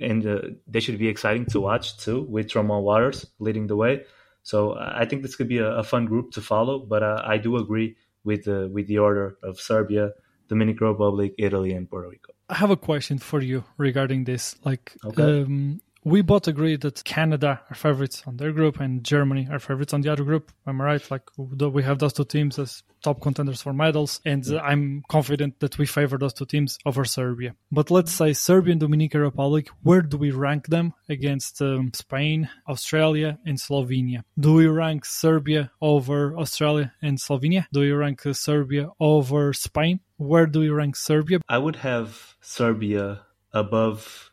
and 0.00 0.26
uh, 0.26 0.40
they 0.66 0.80
should 0.80 0.98
be 0.98 1.08
exciting 1.08 1.46
to 1.46 1.60
watch 1.60 1.98
too, 1.98 2.22
with 2.22 2.48
Tremont 2.48 2.84
Waters 2.84 3.26
leading 3.40 3.66
the 3.66 3.76
way. 3.76 4.04
So 4.42 4.78
I 4.78 5.04
think 5.04 5.22
this 5.22 5.34
could 5.36 5.48
be 5.48 5.58
a, 5.58 5.70
a 5.82 5.82
fun 5.82 6.06
group 6.06 6.30
to 6.32 6.40
follow. 6.40 6.78
But 6.78 7.02
uh, 7.02 7.22
I 7.24 7.38
do 7.38 7.56
agree 7.56 7.96
with 8.24 8.44
the 8.44 8.68
with 8.72 8.86
the 8.86 8.98
order 8.98 9.36
of 9.42 9.60
Serbia, 9.60 10.12
Dominican 10.48 10.86
Republic, 10.86 11.34
Italy, 11.38 11.72
and 11.72 11.90
Puerto 11.90 12.08
Rico. 12.08 12.32
I 12.48 12.54
have 12.54 12.70
a 12.70 12.76
question 12.76 13.18
for 13.18 13.42
you 13.42 13.64
regarding 13.76 14.24
this. 14.24 14.56
Like, 14.64 14.96
okay. 15.04 15.42
um, 15.42 15.80
we 16.08 16.22
both 16.22 16.48
agree 16.48 16.76
that 16.76 17.04
Canada 17.04 17.60
are 17.70 17.74
favorites 17.74 18.22
on 18.26 18.36
their 18.36 18.52
group 18.52 18.80
and 18.80 19.04
Germany 19.04 19.48
are 19.50 19.58
favorites 19.58 19.92
on 19.92 20.00
the 20.00 20.10
other 20.10 20.24
group. 20.24 20.50
Am 20.66 20.80
I 20.80 20.84
right? 20.84 21.10
Like 21.10 21.24
we 21.36 21.82
have 21.82 21.98
those 21.98 22.12
two 22.12 22.24
teams 22.24 22.58
as 22.58 22.82
top 23.02 23.20
contenders 23.20 23.62
for 23.62 23.72
medals, 23.72 24.20
and. 24.24 24.44
I'm 24.68 25.02
confident 25.08 25.60
that 25.60 25.78
we 25.78 25.86
favor 25.86 26.18
those 26.18 26.34
two 26.34 26.46
teams 26.46 26.78
over 26.84 27.04
Serbia. 27.04 27.54
But 27.70 27.90
let's 27.90 28.12
say 28.12 28.32
Serbia 28.32 28.72
and 28.72 28.80
Dominican 28.80 29.20
Republic, 29.20 29.68
where 29.82 30.02
do 30.02 30.16
we 30.16 30.30
rank 30.30 30.66
them 30.66 30.94
against 31.08 31.62
um, 31.62 31.90
Spain, 31.94 32.48
Australia, 32.68 33.38
and 33.46 33.58
Slovenia? 33.58 34.24
Do 34.38 34.54
we 34.54 34.66
rank 34.66 35.04
Serbia 35.04 35.70
over 35.80 36.36
Australia 36.36 36.92
and 37.02 37.18
Slovenia? 37.18 37.66
Do 37.72 37.80
we 37.80 37.92
rank 37.92 38.26
uh, 38.26 38.32
Serbia 38.32 38.90
over 39.00 39.52
Spain? 39.52 40.00
Where 40.16 40.46
do 40.46 40.60
we 40.60 40.70
rank 40.70 40.96
Serbia? 40.96 41.40
I 41.48 41.58
would 41.58 41.76
have 41.76 42.36
Serbia 42.40 43.22
above. 43.52 44.30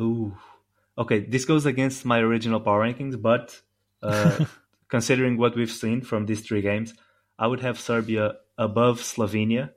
Ooh 0.00 0.36
okay, 0.96 1.20
this 1.20 1.44
goes 1.44 1.66
against 1.66 2.04
my 2.04 2.18
original 2.18 2.60
power 2.60 2.80
rankings, 2.80 3.20
but 3.20 3.60
uh, 4.02 4.44
considering 4.88 5.36
what 5.36 5.56
we've 5.56 5.70
seen 5.70 6.00
from 6.00 6.26
these 6.26 6.42
three 6.42 6.62
games, 6.62 6.94
I 7.38 7.46
would 7.46 7.60
have 7.60 7.80
Serbia 7.80 8.34
above 8.56 9.00
Slovenia 9.00 9.70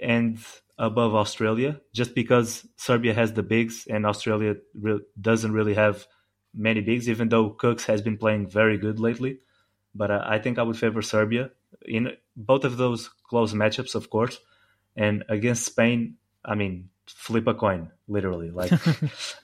and 0.00 0.38
above 0.78 1.14
Australia, 1.14 1.80
just 1.92 2.14
because 2.14 2.66
Serbia 2.76 3.14
has 3.14 3.32
the 3.32 3.42
bigs 3.42 3.86
and 3.88 4.04
Australia 4.04 4.56
re- 4.74 5.00
doesn't 5.20 5.52
really 5.52 5.74
have 5.74 6.06
many 6.54 6.80
bigs, 6.80 7.08
even 7.08 7.28
though 7.28 7.50
Cooks 7.50 7.84
has 7.86 8.02
been 8.02 8.18
playing 8.18 8.48
very 8.48 8.78
good 8.78 8.98
lately. 8.98 9.38
But 9.94 10.10
uh, 10.10 10.22
I 10.24 10.38
think 10.38 10.58
I 10.58 10.62
would 10.62 10.78
favor 10.78 11.02
Serbia 11.02 11.50
in 11.86 12.12
both 12.36 12.64
of 12.64 12.76
those 12.76 13.10
close 13.28 13.52
matchups, 13.52 13.94
of 13.94 14.10
course, 14.10 14.38
and 14.96 15.24
against 15.28 15.64
Spain, 15.64 16.16
I 16.44 16.54
mean, 16.54 16.88
flip 17.06 17.46
a 17.46 17.54
coin, 17.54 17.90
literally. 18.08 18.50
Like, 18.54 18.72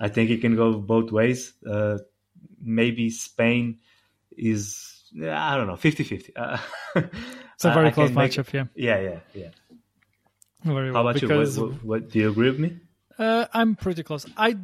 I 0.00 0.08
think 0.08 0.30
it 0.30 0.40
can 0.40 0.56
go 0.56 0.74
both 0.74 1.10
ways. 1.10 1.52
Uh, 1.68 1.98
maybe 2.60 3.10
Spain 3.10 3.78
is, 4.36 5.02
I 5.20 5.56
don't 5.56 5.66
know, 5.66 5.76
50 5.76 6.04
50. 6.04 6.36
Uh, 6.36 6.58
it's 6.94 7.64
a 7.64 7.72
very 7.72 7.88
I, 7.88 7.90
close 7.90 8.10
matchup, 8.10 8.52
yeah. 8.52 8.64
Yeah, 8.74 9.00
yeah, 9.00 9.18
yeah. 9.34 9.48
Very 10.64 10.88
How 10.88 11.04
well, 11.04 11.08
about 11.08 11.22
you? 11.22 11.28
What, 11.28 11.56
what, 11.56 11.84
what, 11.84 12.10
do 12.10 12.18
you 12.18 12.30
agree 12.30 12.50
with 12.50 12.58
me? 12.58 12.78
Uh, 13.18 13.46
I'm 13.52 13.76
pretty 13.76 14.02
close. 14.02 14.26
I 14.36 14.56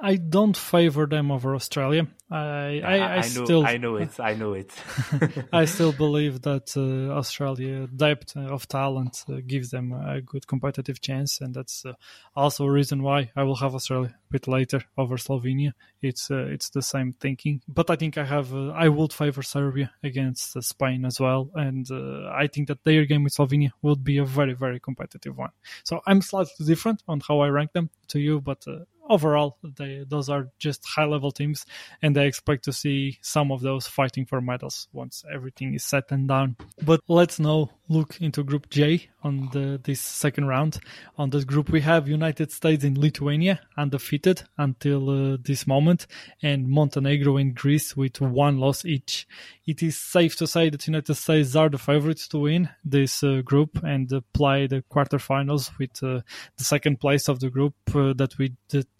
I 0.00 0.16
don't 0.16 0.56
favor 0.56 1.06
them 1.06 1.30
over 1.30 1.54
Australia. 1.54 2.06
I, 2.30 2.80
I, 2.82 2.96
I, 2.98 3.16
I 3.18 3.20
still 3.20 3.66
I 3.66 3.76
know 3.76 3.96
it. 3.96 4.18
I 4.18 4.34
know 4.34 4.54
it. 4.54 4.72
I 5.52 5.66
still 5.66 5.92
believe 6.04 6.42
that 6.42 6.74
uh, 6.76 7.12
Australia 7.14 7.86
depth 7.86 8.36
of 8.36 8.66
talent 8.66 9.24
uh, 9.28 9.36
gives 9.46 9.70
them 9.70 9.92
a 9.92 10.20
good 10.20 10.46
competitive 10.46 11.00
chance, 11.00 11.40
and 11.40 11.54
that's 11.54 11.84
uh, 11.84 11.92
also 12.34 12.64
a 12.64 12.70
reason 12.70 13.02
why 13.02 13.30
I 13.36 13.44
will 13.44 13.56
have 13.56 13.74
Australia 13.74 14.14
a 14.14 14.32
bit 14.32 14.48
later 14.48 14.82
over 14.96 15.16
Slovenia. 15.16 15.74
It's 16.00 16.30
uh, 16.30 16.46
it's 16.46 16.70
the 16.70 16.82
same 16.82 17.14
thinking, 17.20 17.60
but 17.68 17.90
I 17.90 17.96
think 17.96 18.16
I 18.16 18.24
have 18.24 18.54
uh, 18.54 18.70
I 18.70 18.88
would 18.88 19.12
favor 19.12 19.42
Serbia 19.42 19.92
against 20.02 20.56
uh, 20.56 20.62
Spain 20.62 21.04
as 21.04 21.20
well, 21.20 21.50
and 21.54 21.86
I 22.32 22.46
think 22.46 22.68
that 22.68 22.84
their 22.84 23.04
game 23.04 23.24
with 23.24 23.34
Slovenia 23.34 23.70
would 23.82 24.02
be 24.02 24.18
a 24.18 24.24
very 24.24 24.54
very 24.54 24.80
competitive 24.80 25.36
one. 25.36 25.50
So 25.84 26.00
I'm 26.06 26.22
slightly 26.22 26.66
different 26.66 27.02
on 27.06 27.20
how 27.20 27.40
I 27.40 27.48
rank 27.48 27.72
them 27.72 27.90
to 28.08 28.18
you, 28.18 28.40
but 28.40 28.64
overall, 29.08 29.58
they, 29.62 30.04
those 30.08 30.28
are 30.28 30.48
just 30.58 30.84
high 30.84 31.04
level 31.04 31.30
teams, 31.30 31.66
and 32.02 32.16
I 32.16 32.24
expect 32.24 32.64
to 32.64 32.72
see 32.72 33.18
some 33.22 33.52
of 33.52 33.60
those 33.60 33.86
fighting 33.86 34.26
for 34.26 34.40
medals 34.40 34.88
once 34.92 35.24
everything 35.32 35.74
is 35.74 35.84
set 35.84 36.10
and 36.10 36.28
done. 36.28 36.56
But 36.82 37.00
let's 37.08 37.38
now 37.38 37.70
look 37.88 38.18
into 38.20 38.42
Group 38.42 38.70
J 38.70 39.08
on 39.22 39.48
the, 39.52 39.80
this 39.82 40.00
second 40.00 40.46
round. 40.46 40.78
On 41.18 41.30
this 41.30 41.44
group, 41.44 41.70
we 41.70 41.80
have 41.82 42.08
United 42.08 42.50
States 42.50 42.84
and 42.84 42.96
Lithuania 42.96 43.60
undefeated 43.76 44.42
until 44.58 45.34
uh, 45.34 45.36
this 45.42 45.66
moment, 45.66 46.06
and 46.42 46.68
Montenegro 46.68 47.36
and 47.36 47.54
Greece 47.54 47.96
with 47.96 48.20
one 48.20 48.58
loss 48.58 48.84
each. 48.84 49.26
It 49.66 49.82
is 49.82 49.98
safe 49.98 50.36
to 50.36 50.46
say 50.46 50.70
that 50.70 50.86
United 50.86 51.14
States 51.14 51.56
are 51.56 51.68
the 51.68 51.78
favorites 51.78 52.28
to 52.28 52.38
win 52.38 52.68
this 52.84 53.22
uh, 53.22 53.42
group 53.44 53.82
and 53.82 54.12
uh, 54.12 54.20
play 54.32 54.66
the 54.66 54.82
quarterfinals 54.90 55.70
with 55.78 56.02
uh, 56.02 56.20
the 56.56 56.64
second 56.64 57.00
place 57.00 57.28
of 57.28 57.40
the 57.40 57.50
group 57.50 57.74
uh, 57.94 58.12
that 58.14 58.36
we 58.38 58.54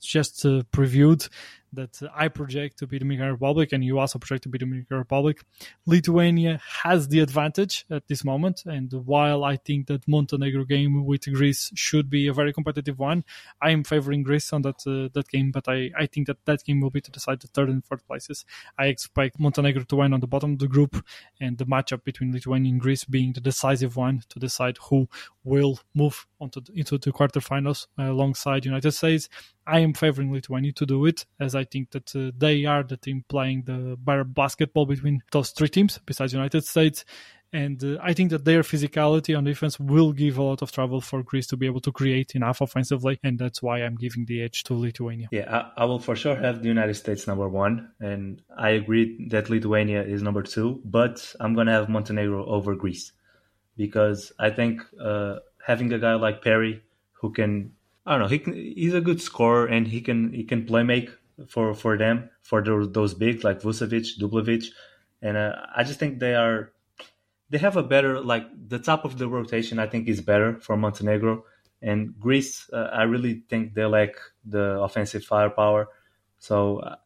just 0.07 0.45
uh, 0.45 0.63
previewed 0.73 1.29
that 1.75 2.01
I 2.15 2.29
project 2.29 2.79
to 2.79 2.87
be 2.87 2.99
Dominican 2.99 3.31
Republic 3.33 3.73
and 3.73 3.85
you 3.85 3.99
also 3.99 4.19
project 4.19 4.45
to 4.45 4.49
be 4.49 4.59
Dominican 4.59 4.97
Republic. 4.97 5.43
Lithuania 5.87 6.61
has 6.83 7.09
the 7.09 7.21
advantage 7.21 7.85
at 7.91 8.07
this 8.09 8.25
moment, 8.25 8.63
and 8.65 8.93
while 8.93 9.45
I 9.45 9.57
think 9.57 9.87
that 9.89 10.07
Montenegro 10.09 10.65
game 10.65 11.05
with 11.05 11.25
Greece 11.33 11.71
should 11.75 12.09
be 12.09 12.27
a 12.27 12.33
very 12.33 12.53
competitive 12.53 12.99
one, 12.99 13.25
I 13.61 13.71
am 13.71 13.85
favoring 13.85 14.23
Greece 14.23 14.53
on 14.53 14.63
that 14.63 14.87
uh, 14.87 15.09
that 15.15 15.29
game, 15.29 15.51
but 15.51 15.69
I, 15.69 15.91
I 15.99 16.07
think 16.07 16.27
that 16.29 16.45
that 16.45 16.65
game 16.65 16.81
will 16.81 16.91
be 16.91 17.01
to 17.01 17.11
decide 17.11 17.41
the 17.41 17.49
third 17.49 17.69
and 17.69 17.85
fourth 17.85 18.07
places. 18.07 18.45
I 18.79 18.87
expect 18.87 19.41
Montenegro 19.41 19.85
to 19.85 19.97
win 19.97 20.15
on 20.15 20.21
the 20.21 20.27
bottom 20.27 20.53
of 20.55 20.59
the 20.59 20.69
group, 20.69 21.05
and 21.41 21.59
the 21.59 21.67
matchup 21.67 22.05
between 22.05 22.33
Lithuania 22.33 22.73
and 22.73 22.81
Greece 22.81 23.05
being 23.05 23.33
the 23.33 23.41
decisive 23.41 23.97
one 23.97 24.23
to 24.29 24.39
decide 24.39 24.79
who 24.89 25.09
will 25.43 25.79
move 25.95 26.27
onto 26.41 26.61
the, 26.61 26.73
into 26.75 26.99
the 26.99 27.13
quarterfinals 27.13 27.87
uh, 27.99 28.05
alongside 28.05 28.65
United 28.65 28.93
States. 28.93 29.29
I 29.67 29.81
am 29.81 29.95
favoring 29.95 30.33
Lithuania 30.33 30.73
to 30.73 30.87
do 30.87 31.07
it, 31.07 31.25
as 31.41 31.55
I 31.55 31.65
think 31.65 31.91
that 31.91 32.15
uh, 32.15 32.33
they 32.37 32.65
are 32.65 32.83
the 32.83 32.97
team 32.97 33.25
playing 33.29 33.63
the 33.63 33.97
better 33.99 34.25
basketball 34.25 34.87
between 34.87 35.23
those 35.33 35.51
three 35.51 35.69
teams, 35.69 35.99
besides 36.05 36.33
United 36.33 36.65
States. 36.65 37.05
And 37.53 37.83
uh, 37.85 37.99
I 38.03 38.15
think 38.15 38.31
that 38.31 38.45
their 38.45 38.63
physicality 38.63 39.39
on 39.39 39.45
defense 39.45 39.79
will 39.79 40.13
give 40.13 40.39
a 40.39 40.43
lot 40.43 40.61
of 40.61 40.73
trouble 40.73 41.01
for 41.01 41.23
Greece 41.23 41.47
to 41.49 41.57
be 41.57 41.67
able 41.67 41.81
to 41.83 41.93
create 41.93 42.35
enough 42.35 42.61
offensively, 42.61 43.21
and 43.23 43.39
that's 43.39 43.63
why 43.63 43.83
I'm 43.83 43.95
giving 43.95 44.25
the 44.27 44.43
edge 44.43 44.65
to 44.65 44.75
Lithuania. 44.75 45.29
Yeah, 45.31 45.71
I, 45.77 45.83
I 45.83 45.85
will 45.85 46.01
for 46.01 46.17
sure 46.17 46.35
have 46.35 46.63
the 46.63 46.69
United 46.69 46.95
States 46.95 47.29
number 47.29 47.49
one, 47.49 47.93
and 48.01 48.43
I 48.59 48.71
agree 48.71 49.29
that 49.31 49.51
Lithuania 49.51 50.03
is 50.03 50.21
number 50.21 50.43
two, 50.43 50.83
but 50.85 51.35
I'm 51.39 51.55
gonna 51.55 51.73
have 51.73 51.89
Montenegro 51.89 52.45
over 52.45 52.75
Greece 52.75 53.13
because 53.77 54.33
I 54.39 54.51
think 54.51 54.83
uh, 55.01 55.37
having 55.65 55.93
a 55.93 55.99
guy 55.99 56.15
like 56.15 56.43
Perry 56.43 56.83
who 57.13 57.33
can 57.33 57.73
I 58.07 58.13
don't 58.13 58.21
know. 58.21 58.29
He 58.29 58.39
can, 58.39 58.53
he's 58.53 58.95
a 58.95 59.01
good 59.01 59.21
scorer 59.21 59.67
and 59.67 59.87
he 59.87 60.01
can 60.01 60.33
he 60.33 60.45
can 60.45 60.67
play 60.67 60.83
make 60.83 61.11
for 61.49 61.75
for 61.75 61.97
them 61.97 62.31
for 62.43 62.63
those, 62.63 62.93
those 62.93 63.15
big 63.15 63.45
like 63.45 63.61
Vucevic, 63.61 64.19
Dubljevic, 64.19 64.67
and 65.23 65.37
uh, 65.37 65.57
I 65.75 65.85
just 65.85 65.99
think 65.99 66.19
they 66.19 66.35
are 66.35 66.73
they 67.51 67.59
have 67.59 67.77
a 67.77 67.83
better 67.83 68.21
like 68.21 68.47
the 68.69 68.79
top 68.79 69.05
of 69.05 69.19
the 69.19 69.29
rotation. 69.29 69.79
I 69.79 69.87
think 69.87 70.09
is 70.09 70.21
better 70.21 70.61
for 70.61 70.77
Montenegro 70.77 71.45
and 71.81 72.19
Greece. 72.19 72.69
Uh, 72.73 72.89
I 72.93 73.05
really 73.05 73.43
think 73.49 73.75
they 73.75 73.85
lack 73.85 74.17
the 74.45 74.81
offensive 74.81 75.25
firepower. 75.25 75.89
So. 76.39 76.79
Uh, 76.79 76.97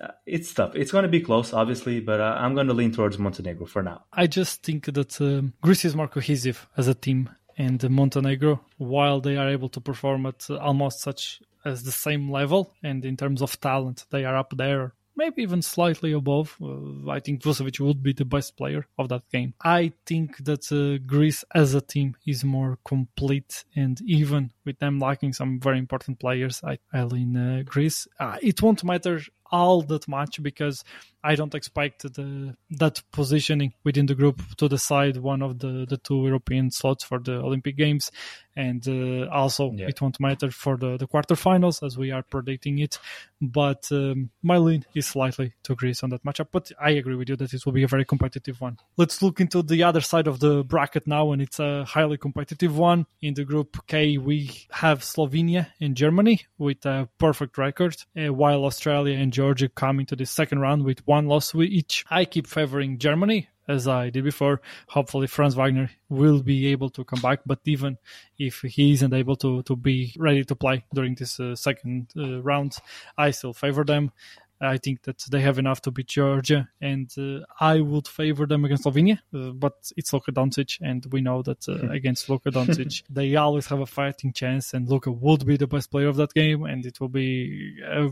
uh 0.00 0.12
it's 0.24 0.54
tough. 0.54 0.74
It's 0.74 0.92
going 0.92 1.02
to 1.02 1.10
be 1.10 1.20
close, 1.20 1.52
obviously, 1.52 2.00
but 2.00 2.20
uh, 2.20 2.34
I'm 2.38 2.54
going 2.54 2.68
to 2.68 2.72
lean 2.72 2.90
towards 2.90 3.18
Montenegro 3.18 3.66
for 3.66 3.82
now. 3.82 4.04
I 4.14 4.28
just 4.28 4.62
think 4.62 4.86
that 4.86 5.20
um, 5.20 5.52
Greece 5.60 5.84
is 5.84 5.94
more 5.94 6.08
cohesive 6.08 6.66
as 6.74 6.88
a 6.88 6.94
team 6.94 7.28
and 7.60 7.90
Montenegro, 7.90 8.58
while 8.78 9.20
they 9.20 9.36
are 9.36 9.50
able 9.50 9.68
to 9.68 9.80
perform 9.82 10.24
at 10.24 10.48
almost 10.50 11.00
such 11.00 11.42
as 11.62 11.82
the 11.82 11.92
same 11.92 12.30
level, 12.30 12.72
and 12.82 13.04
in 13.04 13.18
terms 13.18 13.42
of 13.42 13.60
talent, 13.60 14.06
they 14.10 14.24
are 14.24 14.34
up 14.34 14.54
there, 14.56 14.94
maybe 15.14 15.42
even 15.42 15.60
slightly 15.60 16.12
above. 16.12 16.56
Uh, 16.62 17.10
I 17.10 17.20
think 17.20 17.42
Vucevic 17.42 17.78
would 17.78 18.02
be 18.02 18.14
the 18.14 18.24
best 18.24 18.56
player 18.56 18.86
of 18.98 19.10
that 19.10 19.28
game. 19.30 19.52
I 19.62 19.92
think 20.06 20.38
that 20.44 20.72
uh, 20.72 21.04
Greece 21.06 21.44
as 21.54 21.74
a 21.74 21.82
team 21.82 22.16
is 22.26 22.44
more 22.44 22.78
complete, 22.82 23.64
and 23.76 24.00
even 24.06 24.52
with 24.64 24.78
them 24.78 24.98
lacking 24.98 25.34
some 25.34 25.60
very 25.60 25.78
important 25.78 26.18
players, 26.18 26.62
I, 26.64 26.78
I 26.94 27.02
lean 27.02 27.36
uh, 27.36 27.62
Greece. 27.66 28.08
Uh, 28.18 28.38
it 28.40 28.62
won't 28.62 28.84
matter 28.84 29.20
all 29.50 29.82
that 29.82 30.08
much 30.08 30.42
because 30.42 30.84
I 31.22 31.34
don't 31.34 31.54
expect 31.54 32.02
the 32.02 32.56
that 32.70 33.02
positioning 33.12 33.74
within 33.84 34.06
the 34.06 34.14
group 34.14 34.42
to 34.56 34.68
decide 34.68 35.18
one 35.18 35.42
of 35.42 35.58
the, 35.58 35.86
the 35.88 35.98
two 35.98 36.24
European 36.24 36.70
slots 36.70 37.04
for 37.04 37.18
the 37.18 37.34
Olympic 37.34 37.76
Games, 37.76 38.10
and 38.56 38.86
uh, 38.88 39.28
also 39.30 39.70
yeah. 39.72 39.88
it 39.88 40.00
won't 40.00 40.18
matter 40.18 40.50
for 40.50 40.76
the 40.78 40.96
the 40.96 41.06
quarterfinals 41.06 41.84
as 41.84 41.98
we 41.98 42.10
are 42.10 42.22
predicting 42.22 42.78
it. 42.78 42.98
But 43.42 43.88
um, 43.90 44.30
my 44.42 44.58
lean 44.58 44.84
is 44.94 45.06
slightly 45.06 45.52
to 45.64 45.74
Greece 45.74 46.02
on 46.02 46.10
that 46.10 46.24
matchup, 46.24 46.48
but 46.52 46.70
I 46.80 46.90
agree 46.90 47.16
with 47.16 47.28
you 47.28 47.36
that 47.36 47.52
it 47.52 47.64
will 47.64 47.72
be 47.72 47.82
a 47.82 47.88
very 47.88 48.04
competitive 48.04 48.60
one. 48.60 48.78
Let's 48.96 49.22
look 49.22 49.40
into 49.40 49.62
the 49.62 49.82
other 49.82 50.00
side 50.00 50.26
of 50.26 50.40
the 50.40 50.64
bracket 50.64 51.06
now, 51.06 51.32
and 51.32 51.42
it's 51.42 51.58
a 51.58 51.84
highly 51.84 52.16
competitive 52.16 52.76
one. 52.76 53.06
In 53.20 53.34
the 53.34 53.44
group 53.44 53.86
K, 53.86 54.16
we 54.16 54.66
have 54.70 55.00
Slovenia 55.00 55.68
and 55.80 55.94
Germany 55.94 56.42
with 56.56 56.84
a 56.86 57.08
perfect 57.18 57.58
record, 57.58 57.96
uh, 58.16 58.32
while 58.32 58.64
Australia 58.64 59.18
and 59.18 59.32
Georgia 59.40 59.70
coming 59.70 60.04
to 60.04 60.14
the 60.14 60.26
second 60.26 60.58
round 60.58 60.84
with 60.84 61.06
one 61.06 61.26
loss 61.26 61.54
each. 61.54 62.04
I 62.10 62.26
keep 62.26 62.46
favoring 62.46 62.98
Germany 62.98 63.48
as 63.66 63.88
I 63.88 64.10
did 64.10 64.22
before. 64.22 64.60
Hopefully, 64.88 65.28
Franz 65.28 65.54
Wagner 65.54 65.90
will 66.10 66.42
be 66.42 66.66
able 66.66 66.90
to 66.90 67.04
come 67.04 67.22
back. 67.22 67.40
But 67.46 67.60
even 67.64 67.96
if 68.38 68.60
he 68.60 68.92
isn't 68.92 69.14
able 69.14 69.36
to, 69.36 69.62
to 69.62 69.76
be 69.76 70.14
ready 70.18 70.44
to 70.44 70.54
play 70.54 70.84
during 70.92 71.14
this 71.14 71.40
uh, 71.40 71.56
second 71.56 72.10
uh, 72.18 72.42
round, 72.42 72.76
I 73.16 73.30
still 73.30 73.54
favor 73.54 73.82
them. 73.82 74.12
I 74.60 74.76
think 74.76 75.04
that 75.04 75.24
they 75.30 75.40
have 75.40 75.58
enough 75.58 75.80
to 75.82 75.90
beat 75.90 76.08
Georgia, 76.08 76.68
and 76.82 77.10
uh, 77.16 77.46
I 77.58 77.80
would 77.80 78.06
favor 78.06 78.46
them 78.46 78.66
against 78.66 78.84
Slovenia. 78.84 79.20
Uh, 79.34 79.52
but 79.52 79.90
it's 79.96 80.12
Luka 80.12 80.32
Doncic, 80.32 80.78
and 80.82 81.06
we 81.10 81.22
know 81.22 81.40
that 81.42 81.66
uh, 81.66 81.78
hmm. 81.78 81.90
against 81.90 82.28
Luka 82.28 82.50
Doncic, 82.56 83.04
they 83.08 83.36
always 83.36 83.68
have 83.68 83.80
a 83.80 83.86
fighting 83.86 84.34
chance, 84.34 84.74
and 84.74 84.86
Luka 84.86 85.10
would 85.10 85.46
be 85.46 85.56
the 85.56 85.66
best 85.66 85.90
player 85.90 86.08
of 86.08 86.16
that 86.16 86.34
game, 86.34 86.64
and 86.64 86.84
it 86.84 87.00
will 87.00 87.08
be 87.08 87.78
a 87.82 88.10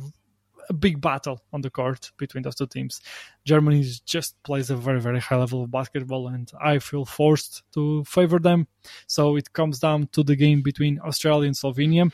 a 0.69 0.73
big 0.73 1.01
battle 1.01 1.43
on 1.53 1.61
the 1.61 1.71
court 1.71 2.11
between 2.19 2.43
those 2.43 2.55
two 2.55 2.67
teams. 2.67 3.01
Germany 3.49 3.83
just 4.15 4.31
plays 4.49 4.69
a 4.71 4.77
very, 4.77 5.01
very 5.09 5.21
high 5.27 5.41
level 5.45 5.61
of 5.63 5.71
basketball, 5.71 6.29
and 6.35 6.47
I 6.73 6.75
feel 6.89 7.05
forced 7.05 7.63
to 7.75 8.05
favor 8.05 8.39
them. 8.49 8.61
So 9.07 9.23
it 9.41 9.53
comes 9.59 9.77
down 9.87 10.09
to 10.15 10.23
the 10.23 10.37
game 10.45 10.61
between 10.71 11.01
Australia 11.11 11.47
and 11.51 11.57
Slovenia, 11.57 12.05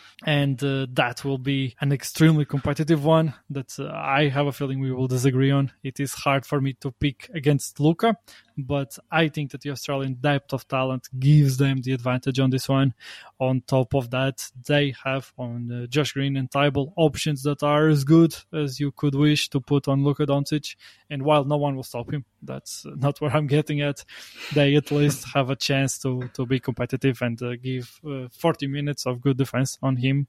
and 0.40 0.62
uh, 0.62 0.86
that 1.00 1.16
will 1.24 1.42
be 1.54 1.60
an 1.84 1.90
extremely 1.92 2.44
competitive 2.44 3.04
one 3.04 3.34
that 3.50 3.70
uh, 3.78 3.90
I 4.18 4.28
have 4.36 4.46
a 4.46 4.52
feeling 4.58 4.78
we 4.80 4.92
will 4.92 5.08
disagree 5.16 5.52
on. 5.58 5.72
It 5.82 5.96
is 6.00 6.12
hard 6.24 6.46
for 6.46 6.60
me 6.60 6.72
to 6.82 6.88
pick 7.04 7.18
against 7.40 7.80
Luka, 7.80 8.10
but 8.56 8.90
I 9.10 9.28
think 9.28 9.50
that 9.50 9.62
the 9.62 9.70
Australian 9.70 10.14
depth 10.28 10.52
of 10.52 10.66
talent 10.68 11.08
gives 11.18 11.56
them 11.56 11.76
the 11.82 11.92
advantage 11.92 12.38
on 12.38 12.50
this 12.50 12.68
one. 12.68 12.94
On 13.38 13.62
top 13.76 13.94
of 13.94 14.10
that, 14.10 14.36
they 14.66 14.94
have 15.04 15.32
on 15.36 15.58
uh, 15.70 15.86
Josh 15.94 16.12
Green 16.12 16.36
and 16.36 16.50
Thybulle 16.50 16.92
options 16.96 17.42
that 17.42 17.62
are 17.62 17.88
as 17.88 18.04
good 18.04 18.32
as 18.52 18.78
you 18.78 18.92
could 18.92 19.14
wish 19.14 19.48
to 19.50 19.60
put 19.60 19.88
on 19.88 20.04
Luka 20.04 20.26
Doncic, 20.26 20.76
and 21.10 21.22
while 21.24 21.44
no 21.44 21.56
one 21.56 21.76
will 21.76 21.82
stop 21.82 22.12
him, 22.12 22.24
that's 22.42 22.84
not 22.96 23.20
where 23.20 23.34
I'm 23.34 23.46
getting 23.46 23.80
at. 23.80 24.04
They 24.54 24.76
at 24.76 24.90
least 24.90 25.26
have 25.34 25.50
a 25.50 25.56
chance 25.56 25.98
to 26.00 26.28
to 26.34 26.46
be 26.46 26.60
competitive 26.60 27.20
and 27.22 27.40
uh, 27.42 27.56
give 27.56 28.00
uh, 28.06 28.28
40 28.32 28.66
minutes 28.66 29.06
of 29.06 29.20
good 29.20 29.36
defense 29.36 29.78
on 29.82 29.96
him. 29.96 30.26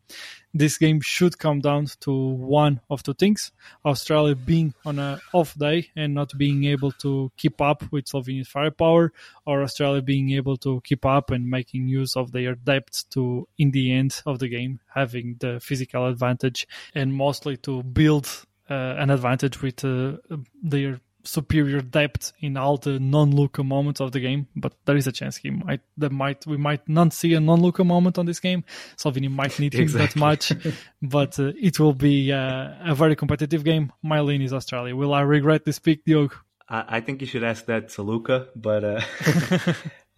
This 0.54 0.78
game 0.78 1.02
should 1.02 1.38
come 1.38 1.60
down 1.60 1.88
to 2.02 2.14
one 2.14 2.82
of 2.90 3.04
two 3.04 3.14
things: 3.14 3.52
Australia 3.86 4.36
being 4.36 4.74
on 4.86 5.00
an 5.00 5.20
off 5.34 5.54
day 5.56 5.90
and 5.96 6.14
not 6.14 6.32
being 6.38 6.64
able 6.66 6.92
to 6.94 7.32
keep 7.38 7.62
up 7.62 7.84
with 7.92 8.06
Slovenia's 8.06 8.48
firepower, 8.48 9.12
or 9.46 9.64
Australia 9.64 10.02
being 10.02 10.32
able 10.32 10.58
to 10.58 10.82
keep 10.84 11.06
up 11.06 11.32
and 11.32 11.50
making 11.50 11.88
use 11.88 12.16
of 12.16 12.32
their 12.32 12.56
depth 12.56 13.10
to, 13.12 13.48
in 13.58 13.72
the 13.72 13.92
end 13.92 14.22
of 14.25 14.40
the 14.40 14.48
game, 14.48 14.80
having 14.94 15.36
the 15.40 15.60
physical 15.60 16.08
advantage 16.08 16.68
and 16.94 17.14
mostly 17.14 17.58
to 17.58 17.84
build 17.84 18.46
an 18.69 19.10
advantage 19.10 19.62
with 19.62 19.84
uh, 19.84 20.13
their 20.62 21.00
superior 21.27 21.81
depth 21.81 22.34
in 22.39 22.57
all 22.57 22.77
the 22.77 23.00
non-Luka 23.00 23.63
moments 23.63 24.00
of 24.00 24.12
the 24.12 24.19
game, 24.19 24.48
but 24.55 24.74
there 24.86 24.95
is 24.95 25.07
a 25.07 25.12
chance 25.12 25.38
he 25.38 25.50
might 25.50 25.81
there 25.98 26.10
might 26.10 26.45
we 26.45 26.57
might 26.57 26.88
not 26.88 27.13
see 27.13 27.34
a 27.34 27.39
non-Luka 27.39 27.84
moment 27.84 28.17
on 28.17 28.25
this 28.25 28.39
game. 28.39 28.63
Slovenia 28.98 29.31
might 29.31 29.60
need 29.60 29.74
him 29.74 29.81
exactly. 29.81 30.07
that 30.07 30.15
much, 30.15 30.53
but 31.01 31.39
uh, 31.39 31.51
it 31.60 31.79
will 31.79 31.93
be 31.93 32.31
uh, 32.31 32.69
a 32.84 32.95
very 32.95 33.15
competitive 33.15 33.63
game. 33.63 33.91
My 34.01 34.22
lean 34.22 34.41
is 34.41 34.53
Australia. 34.53 34.95
Will 34.95 35.13
I 35.13 35.22
regret 35.22 35.65
this 35.65 35.79
pick, 35.79 36.05
Diogo? 36.05 36.36
I, 36.69 36.98
I 36.98 37.01
think 37.01 37.22
you 37.22 37.27
should 37.27 37.43
ask 37.43 37.65
that 37.65 37.89
to 37.89 38.01
Luka, 38.01 38.48
but 38.55 38.84
uh, 38.84 39.01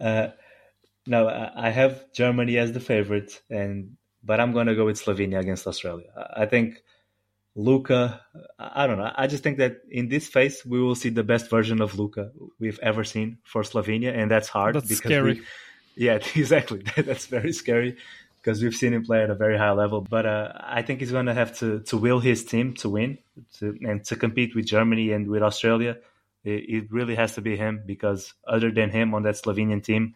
uh 0.00 0.28
no, 1.06 1.26
I 1.28 1.70
have 1.70 2.12
Germany 2.12 2.58
as 2.58 2.72
the 2.72 2.80
favorite, 2.80 3.40
and 3.48 3.96
but 4.22 4.40
I'm 4.40 4.52
going 4.52 4.66
to 4.66 4.74
go 4.74 4.84
with 4.84 5.02
Slovenia 5.02 5.40
against 5.40 5.66
Australia. 5.66 6.08
I 6.36 6.44
think 6.44 6.82
Luka, 7.58 8.20
I 8.56 8.86
don't 8.86 8.98
know. 8.98 9.10
I 9.16 9.26
just 9.26 9.42
think 9.42 9.58
that 9.58 9.78
in 9.90 10.08
this 10.08 10.28
phase 10.28 10.64
we 10.64 10.80
will 10.80 10.94
see 10.94 11.08
the 11.08 11.24
best 11.24 11.50
version 11.50 11.80
of 11.80 11.98
Luka 11.98 12.30
we've 12.60 12.78
ever 12.80 13.02
seen 13.02 13.38
for 13.42 13.62
Slovenia, 13.62 14.16
and 14.16 14.30
that's 14.30 14.46
hard. 14.46 14.76
That's 14.76 14.86
because 14.86 15.10
scary. 15.10 15.34
We, 15.34 15.42
yeah, 15.96 16.20
exactly. 16.36 16.84
that's 16.96 17.26
very 17.26 17.52
scary 17.52 17.96
because 18.36 18.62
we've 18.62 18.76
seen 18.76 18.94
him 18.94 19.04
play 19.04 19.24
at 19.24 19.30
a 19.30 19.34
very 19.34 19.58
high 19.58 19.72
level. 19.72 20.02
But 20.02 20.24
uh, 20.24 20.52
I 20.54 20.82
think 20.82 21.00
he's 21.00 21.10
going 21.10 21.26
to 21.26 21.34
have 21.34 21.58
to 21.58 21.80
to 21.80 21.96
will 21.96 22.20
his 22.20 22.44
team 22.44 22.74
to 22.74 22.88
win 22.90 23.18
to, 23.58 23.76
and 23.82 24.04
to 24.04 24.14
compete 24.14 24.54
with 24.54 24.66
Germany 24.66 25.10
and 25.10 25.26
with 25.26 25.42
Australia. 25.42 25.98
It, 26.44 26.62
it, 26.70 26.92
really 26.92 27.16
has 27.16 27.34
to 27.34 27.40
be 27.40 27.56
him 27.56 27.82
because 27.84 28.34
other 28.46 28.70
than 28.70 28.90
him 28.90 29.14
on 29.14 29.24
that 29.24 29.34
Slovenian 29.34 29.82
team, 29.82 30.14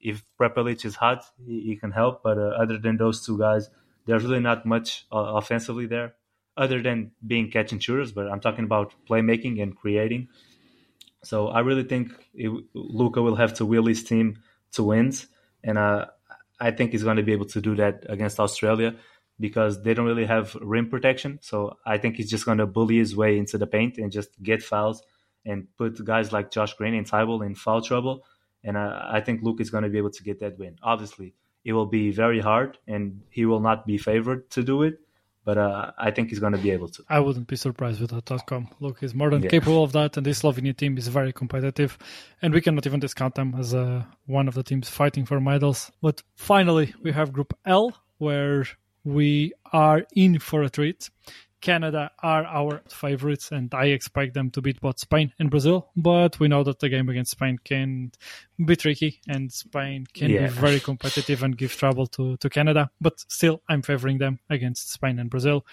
if 0.00 0.24
Prepelic 0.40 0.86
is 0.86 0.96
hot, 0.96 1.22
he, 1.46 1.60
he 1.60 1.76
can 1.76 1.90
help. 1.90 2.22
But 2.22 2.38
uh, 2.38 2.56
other 2.62 2.78
than 2.78 2.96
those 2.96 3.26
two 3.26 3.36
guys, 3.38 3.68
there's 4.06 4.24
really 4.24 4.40
not 4.40 4.64
much 4.64 5.04
uh, 5.12 5.18
offensively 5.36 5.84
there 5.84 6.14
other 6.56 6.82
than 6.82 7.12
being 7.26 7.50
catch 7.50 7.72
and 7.72 7.82
shooters, 7.82 8.12
but 8.12 8.30
I'm 8.30 8.40
talking 8.40 8.64
about 8.64 8.94
playmaking 9.08 9.62
and 9.62 9.74
creating. 9.76 10.28
So 11.24 11.48
I 11.48 11.60
really 11.60 11.84
think 11.84 12.10
Luka 12.74 13.22
will 13.22 13.36
have 13.36 13.54
to 13.54 13.66
will 13.66 13.86
his 13.86 14.02
team 14.04 14.42
to 14.72 14.82
wins, 14.82 15.28
and 15.62 15.78
uh, 15.78 16.06
I 16.60 16.70
think 16.70 16.92
he's 16.92 17.04
going 17.04 17.16
to 17.16 17.22
be 17.22 17.32
able 17.32 17.46
to 17.46 17.60
do 17.60 17.76
that 17.76 18.04
against 18.08 18.40
Australia 18.40 18.94
because 19.40 19.82
they 19.82 19.94
don't 19.94 20.06
really 20.06 20.26
have 20.26 20.54
rim 20.60 20.88
protection. 20.88 21.38
So 21.42 21.76
I 21.86 21.98
think 21.98 22.16
he's 22.16 22.30
just 22.30 22.44
going 22.44 22.58
to 22.58 22.66
bully 22.66 22.98
his 22.98 23.16
way 23.16 23.38
into 23.38 23.58
the 23.58 23.66
paint 23.66 23.98
and 23.98 24.12
just 24.12 24.30
get 24.42 24.62
fouls 24.62 25.02
and 25.44 25.66
put 25.76 26.04
guys 26.04 26.32
like 26.32 26.50
Josh 26.50 26.74
Green 26.74 26.94
and 26.94 27.08
Thybulle 27.08 27.44
in 27.44 27.54
foul 27.54 27.82
trouble. 27.82 28.24
And 28.62 28.76
uh, 28.76 29.00
I 29.04 29.20
think 29.20 29.42
Luke 29.42 29.60
is 29.60 29.70
going 29.70 29.82
to 29.82 29.90
be 29.90 29.98
able 29.98 30.10
to 30.10 30.22
get 30.22 30.38
that 30.40 30.58
win. 30.58 30.76
Obviously, 30.82 31.34
it 31.64 31.72
will 31.72 31.86
be 31.86 32.10
very 32.10 32.40
hard, 32.40 32.78
and 32.86 33.22
he 33.30 33.44
will 33.44 33.60
not 33.60 33.86
be 33.86 33.98
favored 33.98 34.50
to 34.50 34.62
do 34.62 34.82
it 34.82 35.00
but 35.44 35.58
uh, 35.58 35.92
I 35.98 36.10
think 36.10 36.30
he's 36.30 36.38
going 36.38 36.52
to 36.52 36.58
be 36.58 36.70
able 36.70 36.88
to. 36.88 37.02
I 37.08 37.20
wouldn't 37.20 37.48
be 37.48 37.56
surprised 37.56 38.00
with 38.00 38.10
that 38.10 38.30
outcome. 38.30 38.68
Look, 38.80 39.00
he's 39.00 39.14
more 39.14 39.30
than 39.30 39.42
yeah. 39.42 39.50
capable 39.50 39.82
of 39.82 39.92
that, 39.92 40.16
and 40.16 40.24
this 40.24 40.42
Slovenia 40.42 40.76
team 40.76 40.96
is 40.96 41.08
very 41.08 41.32
competitive, 41.32 41.98
and 42.40 42.54
we 42.54 42.60
cannot 42.60 42.86
even 42.86 43.00
discount 43.00 43.34
them 43.34 43.54
as 43.58 43.74
uh, 43.74 44.04
one 44.26 44.48
of 44.48 44.54
the 44.54 44.62
teams 44.62 44.88
fighting 44.88 45.24
for 45.24 45.40
medals. 45.40 45.90
But 46.00 46.22
finally, 46.36 46.94
we 47.02 47.12
have 47.12 47.32
Group 47.32 47.54
L, 47.64 47.92
where 48.18 48.66
we 49.04 49.52
are 49.72 50.06
in 50.14 50.38
for 50.38 50.62
a 50.62 50.70
treat. 50.70 51.10
Canada 51.62 52.10
are 52.22 52.44
our 52.44 52.82
favorites, 52.88 53.50
and 53.52 53.72
I 53.72 53.86
expect 53.86 54.34
them 54.34 54.50
to 54.50 54.60
beat 54.60 54.80
both 54.80 54.98
Spain 54.98 55.32
and 55.38 55.50
Brazil. 55.50 55.88
But 55.96 56.38
we 56.38 56.48
know 56.48 56.64
that 56.64 56.80
the 56.80 56.88
game 56.88 57.08
against 57.08 57.30
Spain 57.30 57.58
can 57.64 58.12
be 58.62 58.76
tricky, 58.76 59.20
and 59.26 59.50
Spain 59.50 60.06
can 60.12 60.30
yeah. 60.30 60.48
be 60.48 60.52
very 60.52 60.80
competitive 60.80 61.42
and 61.42 61.56
give 61.56 61.74
trouble 61.74 62.06
to, 62.08 62.36
to 62.36 62.50
Canada. 62.50 62.90
But 63.00 63.20
still, 63.20 63.62
I'm 63.68 63.82
favoring 63.82 64.18
them 64.18 64.40
against 64.50 64.92
Spain 64.92 65.18
and 65.18 65.30
Brazil. 65.30 65.64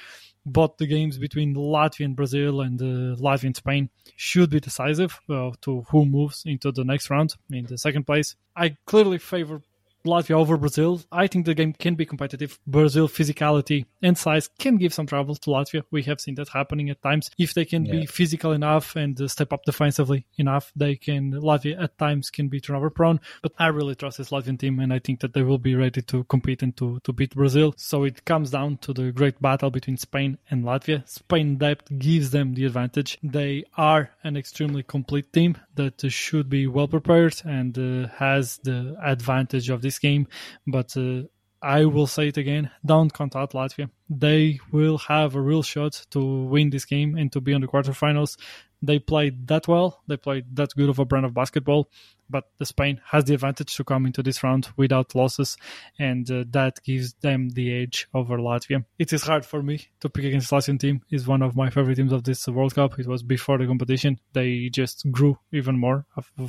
But 0.46 0.78
the 0.78 0.88
games 0.88 1.18
between 1.18 1.56
Latvia 1.56 2.06
and 2.06 2.16
Brazil 2.16 2.62
and 2.62 2.82
uh, 2.82 3.22
Latvia 3.22 3.46
and 3.46 3.56
Spain 3.56 3.90
should 4.16 4.50
be 4.50 4.60
decisive 4.60 5.20
uh, 5.30 5.52
to 5.62 5.82
who 5.90 6.06
moves 6.06 6.44
into 6.46 6.72
the 6.72 6.84
next 6.84 7.10
round 7.10 7.36
in 7.52 7.66
the 7.66 7.78
second 7.78 8.06
place. 8.06 8.36
I 8.56 8.78
clearly 8.86 9.18
favor 9.18 9.62
Latvia 10.06 10.36
over 10.36 10.58
Brazil. 10.58 11.02
I 11.12 11.28
think 11.28 11.46
the 11.46 11.54
game 11.54 11.74
can 11.74 11.96
be 11.96 12.06
competitive. 12.06 12.60
Brazil 12.66 13.08
physicality 13.08 13.86
and 14.02 14.18
size 14.18 14.50
can 14.60 14.78
give 14.78 14.94
some 14.94 15.08
trouble 15.08 15.36
to 15.36 15.50
Latvia. 15.50 15.84
We 15.92 16.04
have 16.04 16.22
seen 16.22 16.36
that 16.36 16.50
happening 16.50 16.90
at 16.90 17.02
times. 17.02 17.30
If 17.38 17.54
they 17.54 17.66
can 17.66 17.86
yeah. 17.86 17.92
be 17.92 18.06
physical 18.06 18.52
enough 18.52 18.96
and 18.96 19.20
uh, 19.20 19.28
step 19.28 19.54
up 19.54 19.64
defensively 19.66 20.26
enough, 20.38 20.72
they 20.76 20.96
can. 20.96 21.34
Latvia 21.34 21.82
at 21.82 21.98
times 21.98 22.30
can 22.30 22.48
be 22.48 22.60
turnover 22.60 22.90
prone. 22.90 23.20
But 23.42 23.54
I 23.58 23.68
really 23.68 23.96
trust 23.96 24.18
this 24.18 24.30
Latvian 24.30 24.60
team, 24.60 24.80
and 24.80 24.94
I 24.94 25.00
think 25.00 25.20
that 25.22 25.34
they 25.34 25.44
will 25.44 25.58
be 25.58 25.76
ready 25.76 26.02
to 26.02 26.24
compete 26.26 26.64
and 26.64 26.76
to 26.78 27.00
to 27.04 27.14
beat 27.14 27.36
Brazil. 27.36 27.74
So 27.78 28.04
it 28.04 28.26
comes 28.26 28.52
down 28.52 28.78
to 28.78 28.94
the 28.94 29.12
great 29.12 29.42
battle 29.42 29.70
between 29.70 29.98
Spain 29.98 30.38
and 30.50 30.64
Latvia. 30.64 31.08
Spain 31.08 31.58
depth 31.58 31.92
gives 31.98 32.32
them 32.32 32.54
the 32.54 32.66
advantage. 32.66 33.18
They 33.24 33.66
are 33.76 34.12
an 34.24 34.38
extremely 34.38 34.84
complete 34.84 35.32
team 35.34 35.58
that 35.76 36.02
should 36.12 36.50
be 36.50 36.68
well 36.68 36.88
prepared 36.88 37.42
and 37.46 37.78
uh, 37.78 38.08
has 38.18 38.58
the 38.64 38.96
advantage 39.04 39.70
of 39.70 39.82
this 39.82 39.89
game. 39.98 40.28
But 40.68 40.96
uh, 40.96 41.24
I 41.62 41.86
will 41.86 42.08
say 42.08 42.28
it 42.28 42.38
again: 42.38 42.70
don't 42.86 43.14
count 43.14 43.36
out 43.36 43.54
Latvia. 43.54 43.90
They 44.10 44.60
will 44.72 44.98
have 45.00 45.36
a 45.36 45.42
real 45.42 45.64
shot 45.64 46.06
to 46.12 46.44
win 46.44 46.70
this 46.70 46.86
game 46.86 47.16
and 47.18 47.32
to 47.32 47.42
be 47.42 47.54
on 47.54 47.62
the 47.62 47.68
quarterfinals. 47.68 48.38
They 48.82 49.00
played 49.00 49.48
that 49.48 49.68
well. 49.68 50.02
They 50.08 50.18
played 50.18 50.56
that 50.56 50.76
good 50.76 50.90
of 50.90 51.00
a 51.00 51.06
brand 51.06 51.26
of 51.26 51.34
basketball 51.34 51.90
but 52.30 52.46
the 52.58 52.66
Spain 52.66 53.02
has 53.06 53.26
the 53.26 53.34
advantage 53.34 53.76
to 53.76 53.84
come 53.84 54.06
into 54.06 54.24
this 54.24 54.44
round 54.44 54.70
without 54.78 55.16
losses, 55.16 55.58
and 55.98 56.30
uh, 56.32 56.44
that 56.52 56.82
gives 56.84 57.14
them 57.22 57.50
the 57.50 57.82
edge 57.82 58.08
over 58.14 58.38
Latvia. 58.38 58.86
It 58.98 59.14
is 59.14 59.24
hard 59.24 59.46
for 59.46 59.62
me 59.62 59.88
to 60.02 60.10
pick 60.10 60.26
against 60.26 60.52
Latvian 60.52 60.80
team. 60.80 61.02
is 61.10 61.28
one 61.28 61.42
of 61.42 61.56
my 61.56 61.70
favorite 61.70 61.96
teams 61.96 62.14
of 62.14 62.24
this 62.24 62.48
World 62.48 62.76
Cup. 62.76 63.00
It 63.00 63.08
was 63.08 63.24
before 63.24 63.58
the 63.58 63.68
competition. 63.68 64.20
They 64.34 64.70
just 64.70 65.10
grew 65.12 65.40
even 65.52 65.80
more 65.80 66.06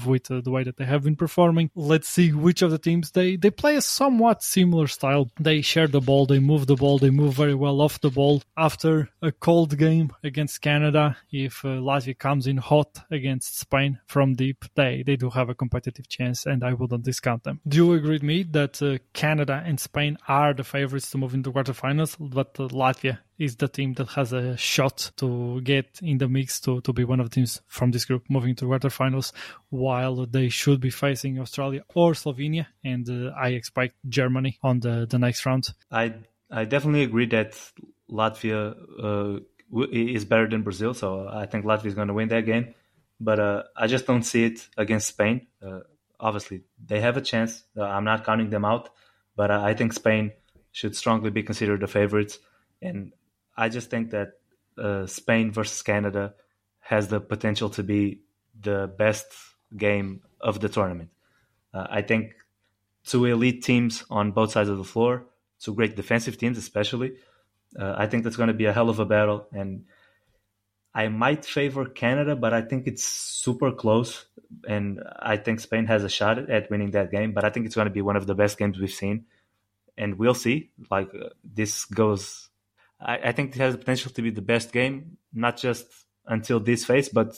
with 0.07 0.31
uh, 0.31 0.40
the 0.40 0.51
way 0.51 0.64
that 0.64 0.77
they 0.77 0.85
have 0.85 1.05
been 1.05 1.16
performing. 1.16 1.71
Let's 1.75 2.09
see 2.09 2.33
which 2.33 2.62
of 2.62 2.71
the 2.71 2.79
teams 2.79 3.11
they 3.12 3.37
they 3.37 3.51
play 3.51 3.77
a 3.77 3.83
somewhat 3.83 4.43
similar 4.43 4.87
style. 4.87 5.31
They 5.38 5.61
share 5.61 5.88
the 5.88 6.01
ball, 6.01 6.27
they 6.27 6.38
move 6.38 6.66
the 6.66 6.77
ball, 6.77 6.99
they 6.99 7.11
move 7.11 7.35
very 7.35 7.55
well 7.55 7.81
off 7.81 8.01
the 8.01 8.11
ball. 8.11 8.43
After 8.57 9.11
a 9.23 9.33
cold 9.33 9.77
game 9.79 10.12
against 10.23 10.61
Canada, 10.61 11.16
if 11.31 11.64
uh, 11.64 11.69
Latvia 11.69 12.19
comes 12.19 12.47
in 12.47 12.57
hot 12.57 13.01
against 13.11 13.59
Spain 13.59 13.99
from 14.07 14.35
deep, 14.35 14.64
they 14.75 15.03
they 15.07 15.16
do 15.16 15.31
have 15.31 15.49
a 15.49 15.55
competitive 15.70 16.09
chance, 16.09 16.46
and 16.46 16.64
I 16.64 16.72
wouldn't 16.74 17.04
discount 17.04 17.44
them. 17.44 17.61
Do 17.66 17.76
you 17.76 17.92
agree 17.92 18.16
with 18.16 18.22
me 18.22 18.42
that 18.50 18.83
uh, 18.83 18.98
Canada 19.12 19.62
and 19.64 19.78
Spain 19.78 20.18
are 20.26 20.52
the 20.52 20.64
favorites 20.64 21.11
to 21.11 21.18
move 21.18 21.35
into 21.35 21.52
quarterfinals, 21.52 22.16
but 22.18 22.56
uh, 22.59 22.68
Latvia 22.68 23.18
is 23.38 23.56
the 23.56 23.68
team 23.68 23.94
that 23.94 24.09
has 24.09 24.33
a 24.33 24.56
shot 24.56 25.12
to 25.16 25.61
get 25.62 26.00
in 26.02 26.18
the 26.18 26.28
mix 26.28 26.61
to, 26.61 26.80
to 26.83 26.92
be 26.92 27.04
one 27.04 27.20
of 27.20 27.30
the 27.30 27.35
teams 27.35 27.62
from 27.68 27.92
this 27.92 28.04
group 28.04 28.24
moving 28.28 28.54
to 28.56 28.64
quarterfinals, 28.64 29.33
while 29.70 30.26
they 30.26 30.48
should 30.48 30.80
be 30.80 30.90
facing 30.90 31.38
Australia 31.38 31.83
or 31.94 32.12
Slovenia, 32.14 32.66
and 32.85 33.09
uh, 33.09 33.30
I 33.37 33.50
expect 33.50 33.94
Germany 34.09 34.59
on 34.62 34.80
the, 34.80 35.06
the 35.09 35.18
next 35.18 35.46
round. 35.46 35.68
I 35.90 36.14
I 36.50 36.64
definitely 36.64 37.04
agree 37.04 37.26
that 37.26 37.52
Latvia 38.11 38.74
uh, 39.00 39.38
is 39.92 40.24
better 40.24 40.48
than 40.48 40.62
Brazil, 40.62 40.94
so 40.94 41.28
I 41.28 41.46
think 41.46 41.64
Latvia 41.64 41.87
is 41.87 41.94
going 41.94 42.09
to 42.09 42.14
win 42.14 42.28
that 42.28 42.44
game 42.44 42.74
but 43.20 43.38
uh, 43.38 43.62
I 43.76 43.87
just 43.87 44.06
don't 44.06 44.22
see 44.22 44.44
it 44.44 44.66
against 44.76 45.09
Spain. 45.09 45.46
Uh, 45.64 45.80
obviously, 46.18 46.62
they 46.85 47.00
have 47.00 47.18
a 47.18 47.20
chance. 47.20 47.62
Uh, 47.76 47.85
I'm 47.85 48.04
not 48.04 48.24
counting 48.24 48.48
them 48.48 48.64
out, 48.64 48.88
but 49.37 49.50
uh, 49.50 49.61
I 49.62 49.74
think 49.74 49.92
Spain 49.92 50.33
should 50.72 50.96
strongly 50.96 51.30
be 51.30 51.42
considered 51.42 51.80
the 51.80 51.87
favorites. 51.87 52.38
And 52.80 53.12
I 53.56 53.68
just 53.68 53.90
think 53.90 54.11
that 54.11 54.33
uh, 54.78 55.06
Spain 55.06 55.52
versus 55.52 55.83
Canada 55.83 56.35
has 56.80 57.09
the 57.09 57.20
potential 57.20 57.68
to 57.70 57.83
be 57.83 58.22
the 58.59 58.90
best 58.98 59.26
game 59.76 60.22
of 60.40 60.61
the 60.61 60.68
tournament. 60.68 61.11
Uh, 61.74 61.87
I 61.90 62.02
think 62.02 62.35
two 63.04 63.26
elite 63.26 63.62
teams 63.62 64.02
on 64.11 64.33
both 64.33 64.52
sides 64.52 64.70
of 64.70 64.78
the 64.78 64.85
floor, 64.85 65.26
two 65.61 65.74
great 65.74 65.94
defensive 65.94 66.38
teams, 66.38 66.56
especially. 66.56 67.16
I 67.78 68.09
think 68.09 68.24
that's 68.24 68.35
going 68.35 68.48
to 68.48 68.54
be 68.54 68.64
a 68.64 68.72
hell 68.72 68.90
of 68.90 68.98
a 68.98 69.04
battle, 69.04 69.46
and 69.52 69.85
I 70.94 71.09
might 71.09 71.44
favor 71.44 71.85
Canada, 71.87 72.35
but 72.35 72.53
I 72.53 72.62
think 72.62 72.87
it's 72.87 73.05
super 73.05 73.70
close, 73.70 74.26
and 74.68 75.00
I 75.20 75.37
think 75.37 75.61
Spain 75.61 75.87
has 75.87 76.03
a 76.03 76.09
shot 76.09 76.50
at 76.50 76.70
winning 76.70 76.90
that 76.92 77.12
game. 77.12 77.33
But 77.33 77.44
I 77.44 77.50
think 77.50 77.66
it's 77.66 77.76
going 77.76 77.87
to 77.87 77.92
be 77.92 78.03
one 78.03 78.16
of 78.16 78.26
the 78.26 78.35
best 78.35 78.59
games 78.59 78.79
we've 78.79 78.90
seen, 78.90 79.26
and 79.96 80.18
we'll 80.18 80.35
see. 80.35 80.70
Like 80.90 81.14
uh, 81.14 81.29
this 81.44 81.85
goes, 81.85 82.48
I, 83.00 83.18
I, 83.18 83.33
think 83.33 83.55
it 83.55 83.61
has 83.61 83.74
the 83.74 83.79
potential 83.79 84.11
to 84.11 84.22
be 84.22 84.31
the 84.31 84.42
best 84.42 84.72
game, 84.72 85.16
not 85.33 85.57
just 85.57 85.87
until 86.26 86.59
this 86.59 86.85
phase, 86.85 87.09
but 87.09 87.37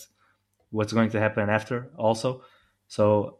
what's 0.71 0.95
going 0.95 1.11
to 1.11 1.21
happen 1.21 1.51
after 1.51 1.91
also. 1.99 2.45
So 2.89 3.39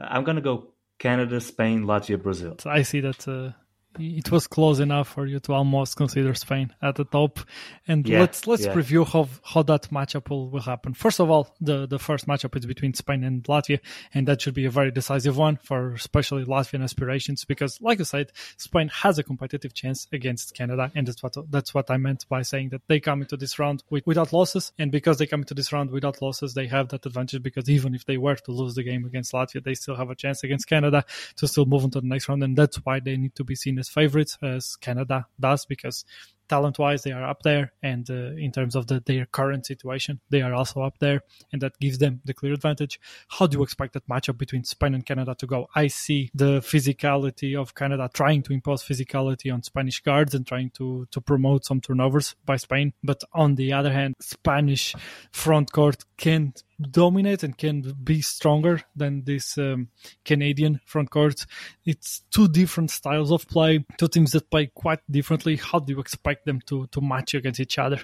I'm 0.00 0.24
going 0.24 0.36
to 0.36 0.42
go 0.42 0.72
Canada, 0.98 1.40
Spain, 1.40 1.84
Latvia, 1.84 2.22
Brazil. 2.22 2.56
I 2.64 2.82
see 2.82 3.00
that 3.00 3.28
uh, 3.28 3.52
it 3.98 4.30
was 4.30 4.46
close 4.46 4.78
enough 4.78 5.08
for 5.08 5.26
you 5.26 5.40
to 5.40 5.52
almost 5.52 5.96
consider 5.96 6.34
Spain 6.34 6.74
at 6.82 6.96
the 6.96 7.04
top. 7.04 7.40
And 7.86 8.06
yeah, 8.08 8.20
let's 8.20 8.46
let's 8.46 8.64
yeah. 8.64 8.74
preview 8.74 9.06
how 9.06 9.28
how 9.44 9.62
that 9.64 9.90
matchup 9.90 10.30
will, 10.30 10.50
will 10.50 10.60
happen. 10.60 10.94
First 10.94 11.20
of 11.20 11.30
all, 11.30 11.54
the 11.60 11.86
the 11.86 11.98
first 11.98 12.26
matchup 12.26 12.56
is 12.56 12.66
between 12.66 12.94
Spain 12.94 13.24
and 13.24 13.42
Latvia, 13.44 13.80
and 14.14 14.26
that 14.28 14.42
should 14.42 14.54
be 14.54 14.64
a 14.64 14.70
very 14.70 14.90
decisive 14.90 15.36
one 15.36 15.56
for 15.62 15.92
especially 15.92 16.44
Latvian 16.44 16.82
aspirations 16.82 17.44
because, 17.44 17.80
like 17.80 18.00
I 18.00 18.04
said, 18.04 18.32
Spain 18.56 18.88
has 18.88 19.18
a 19.18 19.22
competitive 19.22 19.74
chance 19.74 20.06
against 20.12 20.54
Canada, 20.54 20.90
and 20.94 21.06
that's 21.06 21.22
what 21.22 21.36
that's 21.50 21.74
what 21.74 21.90
I 21.90 21.96
meant 21.96 22.26
by 22.28 22.42
saying 22.42 22.70
that 22.70 22.82
they 22.88 23.00
come 23.00 23.22
into 23.22 23.36
this 23.36 23.58
round 23.58 23.82
with, 23.90 24.06
without 24.06 24.32
losses, 24.32 24.72
and 24.78 24.90
because 24.92 25.18
they 25.18 25.26
come 25.26 25.40
into 25.40 25.54
this 25.54 25.72
round 25.72 25.90
without 25.90 26.22
losses, 26.22 26.54
they 26.54 26.66
have 26.66 26.88
that 26.88 27.06
advantage 27.06 27.42
because 27.42 27.68
even 27.68 27.94
if 27.94 28.04
they 28.04 28.18
were 28.18 28.36
to 28.36 28.52
lose 28.52 28.74
the 28.74 28.82
game 28.82 29.04
against 29.04 29.32
Latvia, 29.32 29.62
they 29.62 29.74
still 29.74 29.96
have 29.96 30.10
a 30.10 30.14
chance 30.14 30.42
against 30.44 30.68
Canada 30.68 31.04
to 31.36 31.48
still 31.48 31.66
move 31.66 31.84
on 31.84 31.90
to 31.90 32.00
the 32.00 32.06
next 32.06 32.28
round, 32.28 32.42
and 32.42 32.56
that's 32.56 32.76
why 32.84 33.00
they 33.00 33.16
need 33.16 33.34
to 33.34 33.44
be 33.44 33.54
seen 33.54 33.78
as 33.78 33.85
favorites 33.88 34.38
as 34.42 34.76
Canada 34.76 35.26
does 35.40 35.66
because 35.66 36.04
talent 36.48 36.78
wise 36.78 37.02
they 37.02 37.12
are 37.12 37.24
up 37.24 37.42
there 37.42 37.72
and 37.82 38.08
uh, 38.10 38.32
in 38.36 38.52
terms 38.52 38.74
of 38.74 38.86
the, 38.86 39.02
their 39.06 39.26
current 39.26 39.66
situation 39.66 40.20
they 40.30 40.42
are 40.42 40.54
also 40.54 40.82
up 40.82 40.98
there 40.98 41.20
and 41.52 41.60
that 41.62 41.78
gives 41.80 41.98
them 41.98 42.20
the 42.24 42.34
clear 42.34 42.52
advantage. 42.52 43.00
How 43.28 43.46
do 43.46 43.58
you 43.58 43.62
expect 43.62 43.94
that 43.94 44.08
matchup 44.08 44.38
between 44.38 44.64
spain 44.64 44.94
and 44.94 45.04
canada 45.04 45.34
to 45.38 45.46
go? 45.46 45.68
I 45.74 45.88
see 45.88 46.30
the 46.34 46.60
physicality 46.60 47.60
of 47.60 47.74
canada 47.74 48.08
trying 48.12 48.42
to 48.42 48.52
impose 48.52 48.82
physicality 48.82 49.52
on 49.52 49.62
spanish 49.62 50.00
guards 50.00 50.34
and 50.34 50.46
trying 50.46 50.70
to 50.70 51.06
to 51.10 51.20
promote 51.20 51.64
some 51.64 51.80
turnovers 51.80 52.34
by 52.44 52.56
spain 52.56 52.92
but 53.02 53.22
on 53.32 53.56
the 53.56 53.72
other 53.72 53.92
hand 53.92 54.14
spanish 54.20 54.94
front 55.32 55.72
court 55.72 56.04
can 56.16 56.54
dominate 56.80 57.42
and 57.42 57.56
can 57.56 57.82
be 58.02 58.22
stronger 58.22 58.80
than 58.94 59.24
this 59.24 59.58
um, 59.58 59.88
Canadian 60.24 60.80
front 60.86 61.10
court. 61.10 61.46
It's 61.84 62.22
two 62.30 62.48
different 62.48 62.90
styles 62.90 63.30
of 63.30 63.46
play, 63.48 63.84
two 63.98 64.08
teams 64.08 64.32
that 64.32 64.50
play 64.50 64.70
quite 64.74 65.00
differently. 65.10 65.56
How 65.56 65.78
do 65.78 65.92
you 65.92 66.00
expect 66.00 66.46
them 66.46 66.60
to, 66.66 66.86
to 66.88 67.00
match 67.00 67.34
against 67.34 67.60
each 67.60 67.78
other? 67.78 68.00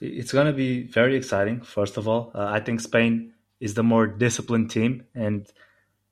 It's 0.00 0.32
going 0.32 0.46
to 0.46 0.52
be 0.52 0.84
very 0.84 1.16
exciting, 1.16 1.60
first 1.62 1.96
of 1.96 2.08
all. 2.08 2.32
Uh, 2.34 2.46
I 2.46 2.60
think 2.60 2.80
Spain 2.80 3.32
is 3.60 3.74
the 3.74 3.82
more 3.82 4.06
disciplined 4.06 4.70
team. 4.70 5.04
and 5.14 5.46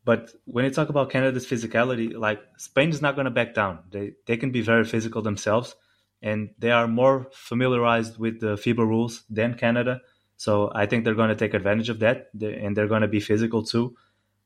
But 0.05 0.31
when 0.45 0.65
you 0.65 0.71
talk 0.71 0.89
about 0.89 1.11
Canada's 1.11 1.47
physicality, 1.47 2.17
like 2.17 2.41
Spain 2.59 2.91
is 2.91 3.01
not 3.01 3.15
going 3.15 3.25
to 3.25 3.31
back 3.31 3.55
down. 3.55 3.81
They, 3.91 4.13
they 4.27 4.37
can 4.37 4.51
be 4.51 4.61
very 4.61 4.85
physical 4.85 5.23
themselves, 5.23 5.75
and 6.23 6.51
they 6.59 6.71
are 6.71 6.87
more 6.87 7.29
familiarized 7.33 8.19
with 8.19 8.41
the 8.41 8.57
FIBA 8.57 8.87
rules 8.87 9.25
than 9.31 9.55
Canada 9.55 10.01
so 10.41 10.73
I 10.75 10.87
think 10.87 11.05
they're 11.05 11.21
going 11.23 11.29
to 11.29 11.37
take 11.37 11.53
advantage 11.53 11.91
of 11.91 11.99
that, 11.99 12.31
and 12.33 12.75
they're 12.75 12.89
going 12.89 13.03
to 13.03 13.09
be 13.09 13.21
physical 13.21 13.63
too. 13.63 13.95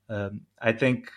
Um, 0.09 0.41
I 0.61 0.73
think 0.73 1.09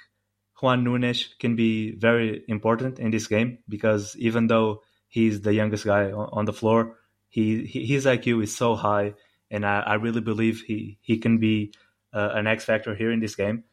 Juan 0.62 0.84
Nunez 0.84 1.34
can 1.40 1.56
be 1.56 1.96
very 1.96 2.44
important 2.48 3.00
in 3.00 3.10
this 3.10 3.26
game 3.26 3.58
because 3.68 4.16
even 4.18 4.46
though 4.46 4.84
he's 5.08 5.42
the 5.42 5.52
youngest 5.52 5.84
guy 5.84 6.12
on 6.12 6.46
the 6.46 6.54
floor, 6.54 7.00
he, 7.28 7.66
his 7.66 8.06
IQ 8.06 8.44
is 8.44 8.56
so 8.56 8.76
high, 8.76 9.16
and 9.50 9.66
I, 9.66 9.80
I 9.80 9.94
really 9.96 10.22
believe 10.22 10.62
he 10.62 11.00
he 11.02 11.18
can 11.18 11.40
be 11.40 11.74
uh, 12.14 12.30
an 12.36 12.46
X 12.46 12.64
factor 12.64 12.94
here 12.94 13.12
in 13.12 13.20
this 13.20 13.34
game. 13.34 13.64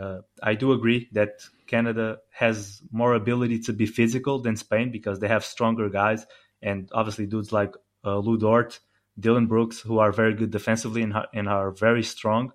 Uh, 0.00 0.20
I 0.40 0.54
do 0.54 0.70
agree 0.70 1.08
that 1.10 1.40
Canada 1.66 2.18
has 2.30 2.82
more 2.92 3.14
ability 3.14 3.62
to 3.62 3.72
be 3.72 3.86
physical 3.86 4.38
than 4.38 4.54
Spain 4.54 4.92
because 4.92 5.18
they 5.18 5.26
have 5.26 5.44
stronger 5.44 5.88
guys, 5.88 6.24
and 6.62 6.88
obviously 6.92 7.26
dudes 7.26 7.50
like 7.50 7.74
uh, 8.04 8.18
Lu 8.18 8.38
Dort 8.38 8.78
Dillon 9.18 9.46
Brooks, 9.46 9.80
who 9.80 9.98
are 9.98 10.12
very 10.12 10.34
good 10.34 10.50
defensively 10.50 11.02
and, 11.02 11.14
and 11.32 11.48
are 11.48 11.70
very 11.70 12.02
strong. 12.02 12.52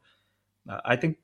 I 0.67 0.95
think 0.95 1.17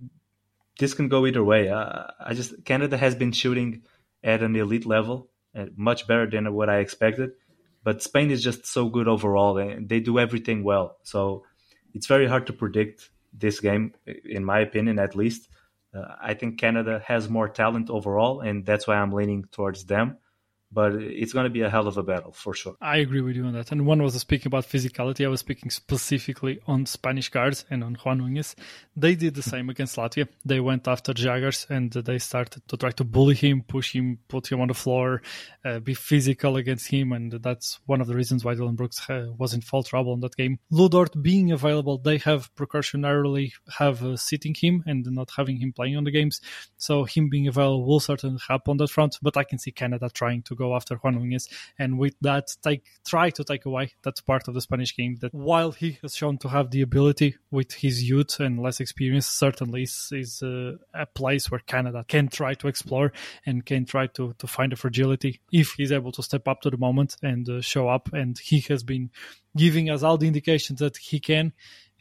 this 0.79 0.93
can 0.93 1.09
go 1.09 1.25
either 1.25 1.43
way. 1.43 1.69
Uh, 1.69 2.05
I 2.19 2.33
just 2.33 2.65
Canada 2.65 2.97
has 2.97 3.15
been 3.15 3.31
shooting 3.31 3.83
at 4.23 4.41
an 4.41 4.55
elite 4.55 4.85
level, 4.85 5.29
uh, 5.55 5.65
much 5.75 6.07
better 6.07 6.29
than 6.29 6.51
what 6.53 6.69
I 6.69 6.79
expected. 6.79 7.31
But 7.83 8.01
Spain 8.01 8.31
is 8.31 8.43
just 8.43 8.65
so 8.65 8.89
good 8.89 9.07
overall, 9.07 9.57
and 9.57 9.87
they 9.87 9.99
do 9.99 10.19
everything 10.19 10.63
well. 10.63 10.97
So 11.03 11.43
it's 11.93 12.07
very 12.07 12.27
hard 12.27 12.47
to 12.47 12.53
predict 12.53 13.09
this 13.31 13.59
game, 13.59 13.93
in 14.25 14.43
my 14.43 14.59
opinion, 14.59 14.99
at 14.99 15.15
least. 15.15 15.47
Uh, 15.93 16.15
I 16.21 16.33
think 16.33 16.59
Canada 16.59 17.01
has 17.05 17.29
more 17.29 17.47
talent 17.47 17.89
overall, 17.89 18.41
and 18.41 18.65
that's 18.65 18.87
why 18.87 18.95
I'm 18.95 19.11
leaning 19.11 19.45
towards 19.51 19.85
them 19.85 20.17
but 20.71 20.93
it's 20.93 21.33
going 21.33 21.45
to 21.45 21.49
be 21.49 21.61
a 21.61 21.69
hell 21.69 21.87
of 21.87 21.97
a 21.97 22.03
battle 22.03 22.31
for 22.31 22.53
sure. 22.53 22.75
I 22.81 22.97
agree 22.97 23.21
with 23.21 23.35
you 23.35 23.45
on 23.45 23.53
that. 23.53 23.71
And 23.71 23.85
one 23.85 24.01
was 24.03 24.15
speaking 24.15 24.47
about 24.47 24.65
physicality. 24.65 25.25
I 25.25 25.29
was 25.29 25.39
speaking 25.39 25.69
specifically 25.69 26.59
on 26.67 26.85
Spanish 26.85 27.29
guards 27.29 27.65
and 27.69 27.83
on 27.83 27.95
Juan 27.95 28.19
Nunez. 28.19 28.55
They 28.95 29.15
did 29.15 29.35
the 29.35 29.41
same 29.41 29.69
against 29.69 29.95
Latvia. 29.95 30.27
They 30.43 30.59
went 30.59 30.87
after 30.87 31.13
Zagars 31.13 31.69
and 31.69 31.91
they 31.91 32.19
started 32.19 32.67
to 32.67 32.77
try 32.77 32.91
to 32.91 33.03
bully 33.03 33.35
him, 33.35 33.63
push 33.63 33.93
him, 33.93 34.19
put 34.27 34.51
him 34.51 34.59
on 34.59 34.67
the 34.67 34.73
floor, 34.73 35.21
uh, 35.63 35.79
be 35.79 35.93
physical 35.93 36.57
against 36.57 36.87
him. 36.87 37.13
And 37.13 37.31
that's 37.31 37.79
one 37.85 38.01
of 38.01 38.07
the 38.07 38.15
reasons 38.15 38.43
why 38.43 38.55
Dillon 38.55 38.75
Brooks 38.75 39.09
uh, 39.09 39.27
was 39.37 39.53
in 39.53 39.61
fall 39.61 39.83
trouble 39.83 40.13
in 40.13 40.19
that 40.21 40.35
game. 40.35 40.59
Lu 40.69 40.89
Dort 40.89 41.21
being 41.21 41.51
available, 41.51 41.97
they 41.97 42.17
have 42.17 42.53
precautionarily 42.55 43.53
have 43.77 44.03
uh, 44.03 44.17
sitting 44.17 44.53
him 44.53 44.83
and 44.85 45.05
not 45.11 45.31
having 45.37 45.57
him 45.57 45.71
playing 45.71 45.95
on 45.95 46.03
the 46.03 46.11
games. 46.11 46.41
So 46.75 47.05
him 47.05 47.29
being 47.29 47.47
available 47.47 47.85
will 47.85 48.01
certainly 48.01 48.41
help 48.45 48.67
on 48.67 48.77
that 48.77 48.89
front. 48.89 49.17
But 49.21 49.37
I 49.37 49.45
can 49.45 49.59
see 49.59 49.71
Canada 49.71 50.09
trying 50.13 50.41
to 50.43 50.56
go 50.57 50.75
after 50.75 50.95
Juan 50.95 51.15
Nunez, 51.15 51.47
and 51.77 51.97
with 51.97 52.15
that, 52.21 52.47
take 52.63 52.83
try 53.05 53.29
to 53.31 53.43
take 53.43 53.65
away 53.65 53.91
that 54.03 54.25
part 54.25 54.47
of 54.47 54.53
the 54.53 54.61
Spanish 54.61 54.95
game 54.95 55.17
that 55.21 55.33
while 55.33 55.71
he 55.71 55.97
has 56.01 56.15
shown 56.15 56.37
to 56.39 56.49
have 56.49 56.71
the 56.71 56.81
ability 56.81 57.35
with 57.51 57.71
his 57.73 58.07
youth 58.07 58.39
and 58.39 58.61
less 58.61 58.79
experience, 58.79 59.27
certainly 59.27 59.83
is, 59.83 60.09
is 60.11 60.43
uh, 60.43 60.73
a 60.93 61.05
place 61.05 61.49
where 61.49 61.61
Canada 61.61 62.03
can 62.07 62.27
try 62.27 62.53
to 62.55 62.67
explore 62.67 63.11
and 63.45 63.65
can 63.65 63.85
try 63.85 64.07
to, 64.07 64.33
to 64.37 64.47
find 64.47 64.73
a 64.73 64.75
fragility 64.75 65.39
if 65.51 65.73
he's 65.77 65.91
able 65.91 66.11
to 66.11 66.23
step 66.23 66.47
up 66.47 66.61
to 66.61 66.69
the 66.69 66.77
moment 66.77 67.15
and 67.21 67.49
uh, 67.49 67.61
show 67.61 67.87
up. 67.87 68.09
And 68.13 68.37
he 68.37 68.59
has 68.69 68.83
been 68.83 69.11
giving 69.55 69.89
us 69.89 70.03
all 70.03 70.17
the 70.17 70.27
indications 70.27 70.79
that 70.79 70.97
he 70.97 71.19
can 71.19 71.53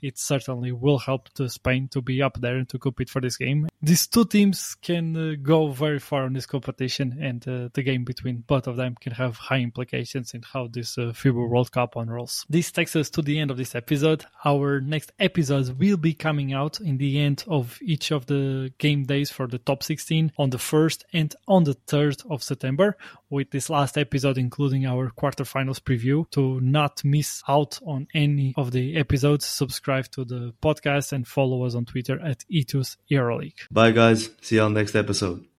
it 0.03 0.19
certainly 0.19 0.73
will 0.73 0.99
help 0.99 1.29
to 1.35 1.49
Spain 1.49 1.89
to 1.89 2.03
be 2.03 2.23
up 2.23 2.41
there 2.41 2.57
and 2.57 2.69
to 2.69 2.79
compete 2.79 3.09
for 3.09 3.21
this 3.21 3.37
game. 3.37 3.67
These 3.83 4.07
two 4.07 4.25
teams 4.25 4.75
can 4.81 5.17
uh, 5.17 5.35
go 5.41 5.69
very 5.69 5.99
far 5.99 6.27
in 6.27 6.33
this 6.33 6.47
competition, 6.47 7.19
and 7.21 7.47
uh, 7.47 7.69
the 7.75 7.83
game 7.83 8.05
between 8.05 8.39
both 8.47 8.67
of 8.67 8.77
them 8.77 8.97
can 8.99 9.13
have 9.13 9.37
high 9.37 9.59
implications 9.59 10.33
in 10.33 10.43
how 10.43 10.67
this 10.67 10.97
uh, 10.97 11.13
FIBA 11.13 11.49
World 11.49 11.71
Cup 11.73 11.95
unrolls. 11.95 12.47
This 12.49 12.73
takes 12.73 12.97
us 12.97 13.11
to 13.11 13.23
the 13.23 13.39
end 13.39 13.51
of 13.51 13.59
this 13.59 13.75
episode. 13.75 14.25
Our 14.45 14.81
next 14.81 15.13
episodes 15.19 15.73
will 15.73 15.99
be 15.99 16.15
coming 16.15 16.55
out 16.55 16.81
in 16.81 16.97
the 16.97 17.21
end 17.21 17.45
of 17.47 17.79
each 17.83 18.13
of 18.13 18.27
the 18.27 18.73
game 18.79 19.05
days 19.05 19.31
for 19.31 19.47
the 19.47 19.59
top 19.59 19.83
16 19.83 20.33
on 20.39 20.51
the 20.51 20.59
1st 20.59 21.05
and 21.13 21.35
on 21.47 21.65
the 21.65 21.75
3rd 21.75 22.31
of 22.31 22.43
September, 22.43 22.97
with 23.29 23.51
this 23.51 23.69
last 23.69 23.99
episode 23.99 24.39
including 24.39 24.87
our 24.87 25.11
quarterfinals 25.11 25.81
preview. 25.81 26.29
To 26.31 26.61
not 26.61 27.05
miss 27.05 27.43
out 27.47 27.79
on 27.85 28.07
any 28.15 28.55
of 28.57 28.73
the 28.73 28.97
episodes, 28.97 29.45
subscribe 29.45 30.11
to 30.13 30.25
the 30.25 30.55
podcast 30.63 31.13
and 31.13 31.27
follow 31.27 31.65
us 31.65 31.75
on 31.75 31.85
Twitter 31.85 32.19
at 32.25 32.45
Ethos 32.49 32.97
EuroLeague. 33.11 33.66
Bye, 33.71 33.93
guys. 33.93 34.31
See 34.41 34.57
you 34.57 34.63
on 34.63 34.75
next 34.75 34.95
episode. 34.97 35.47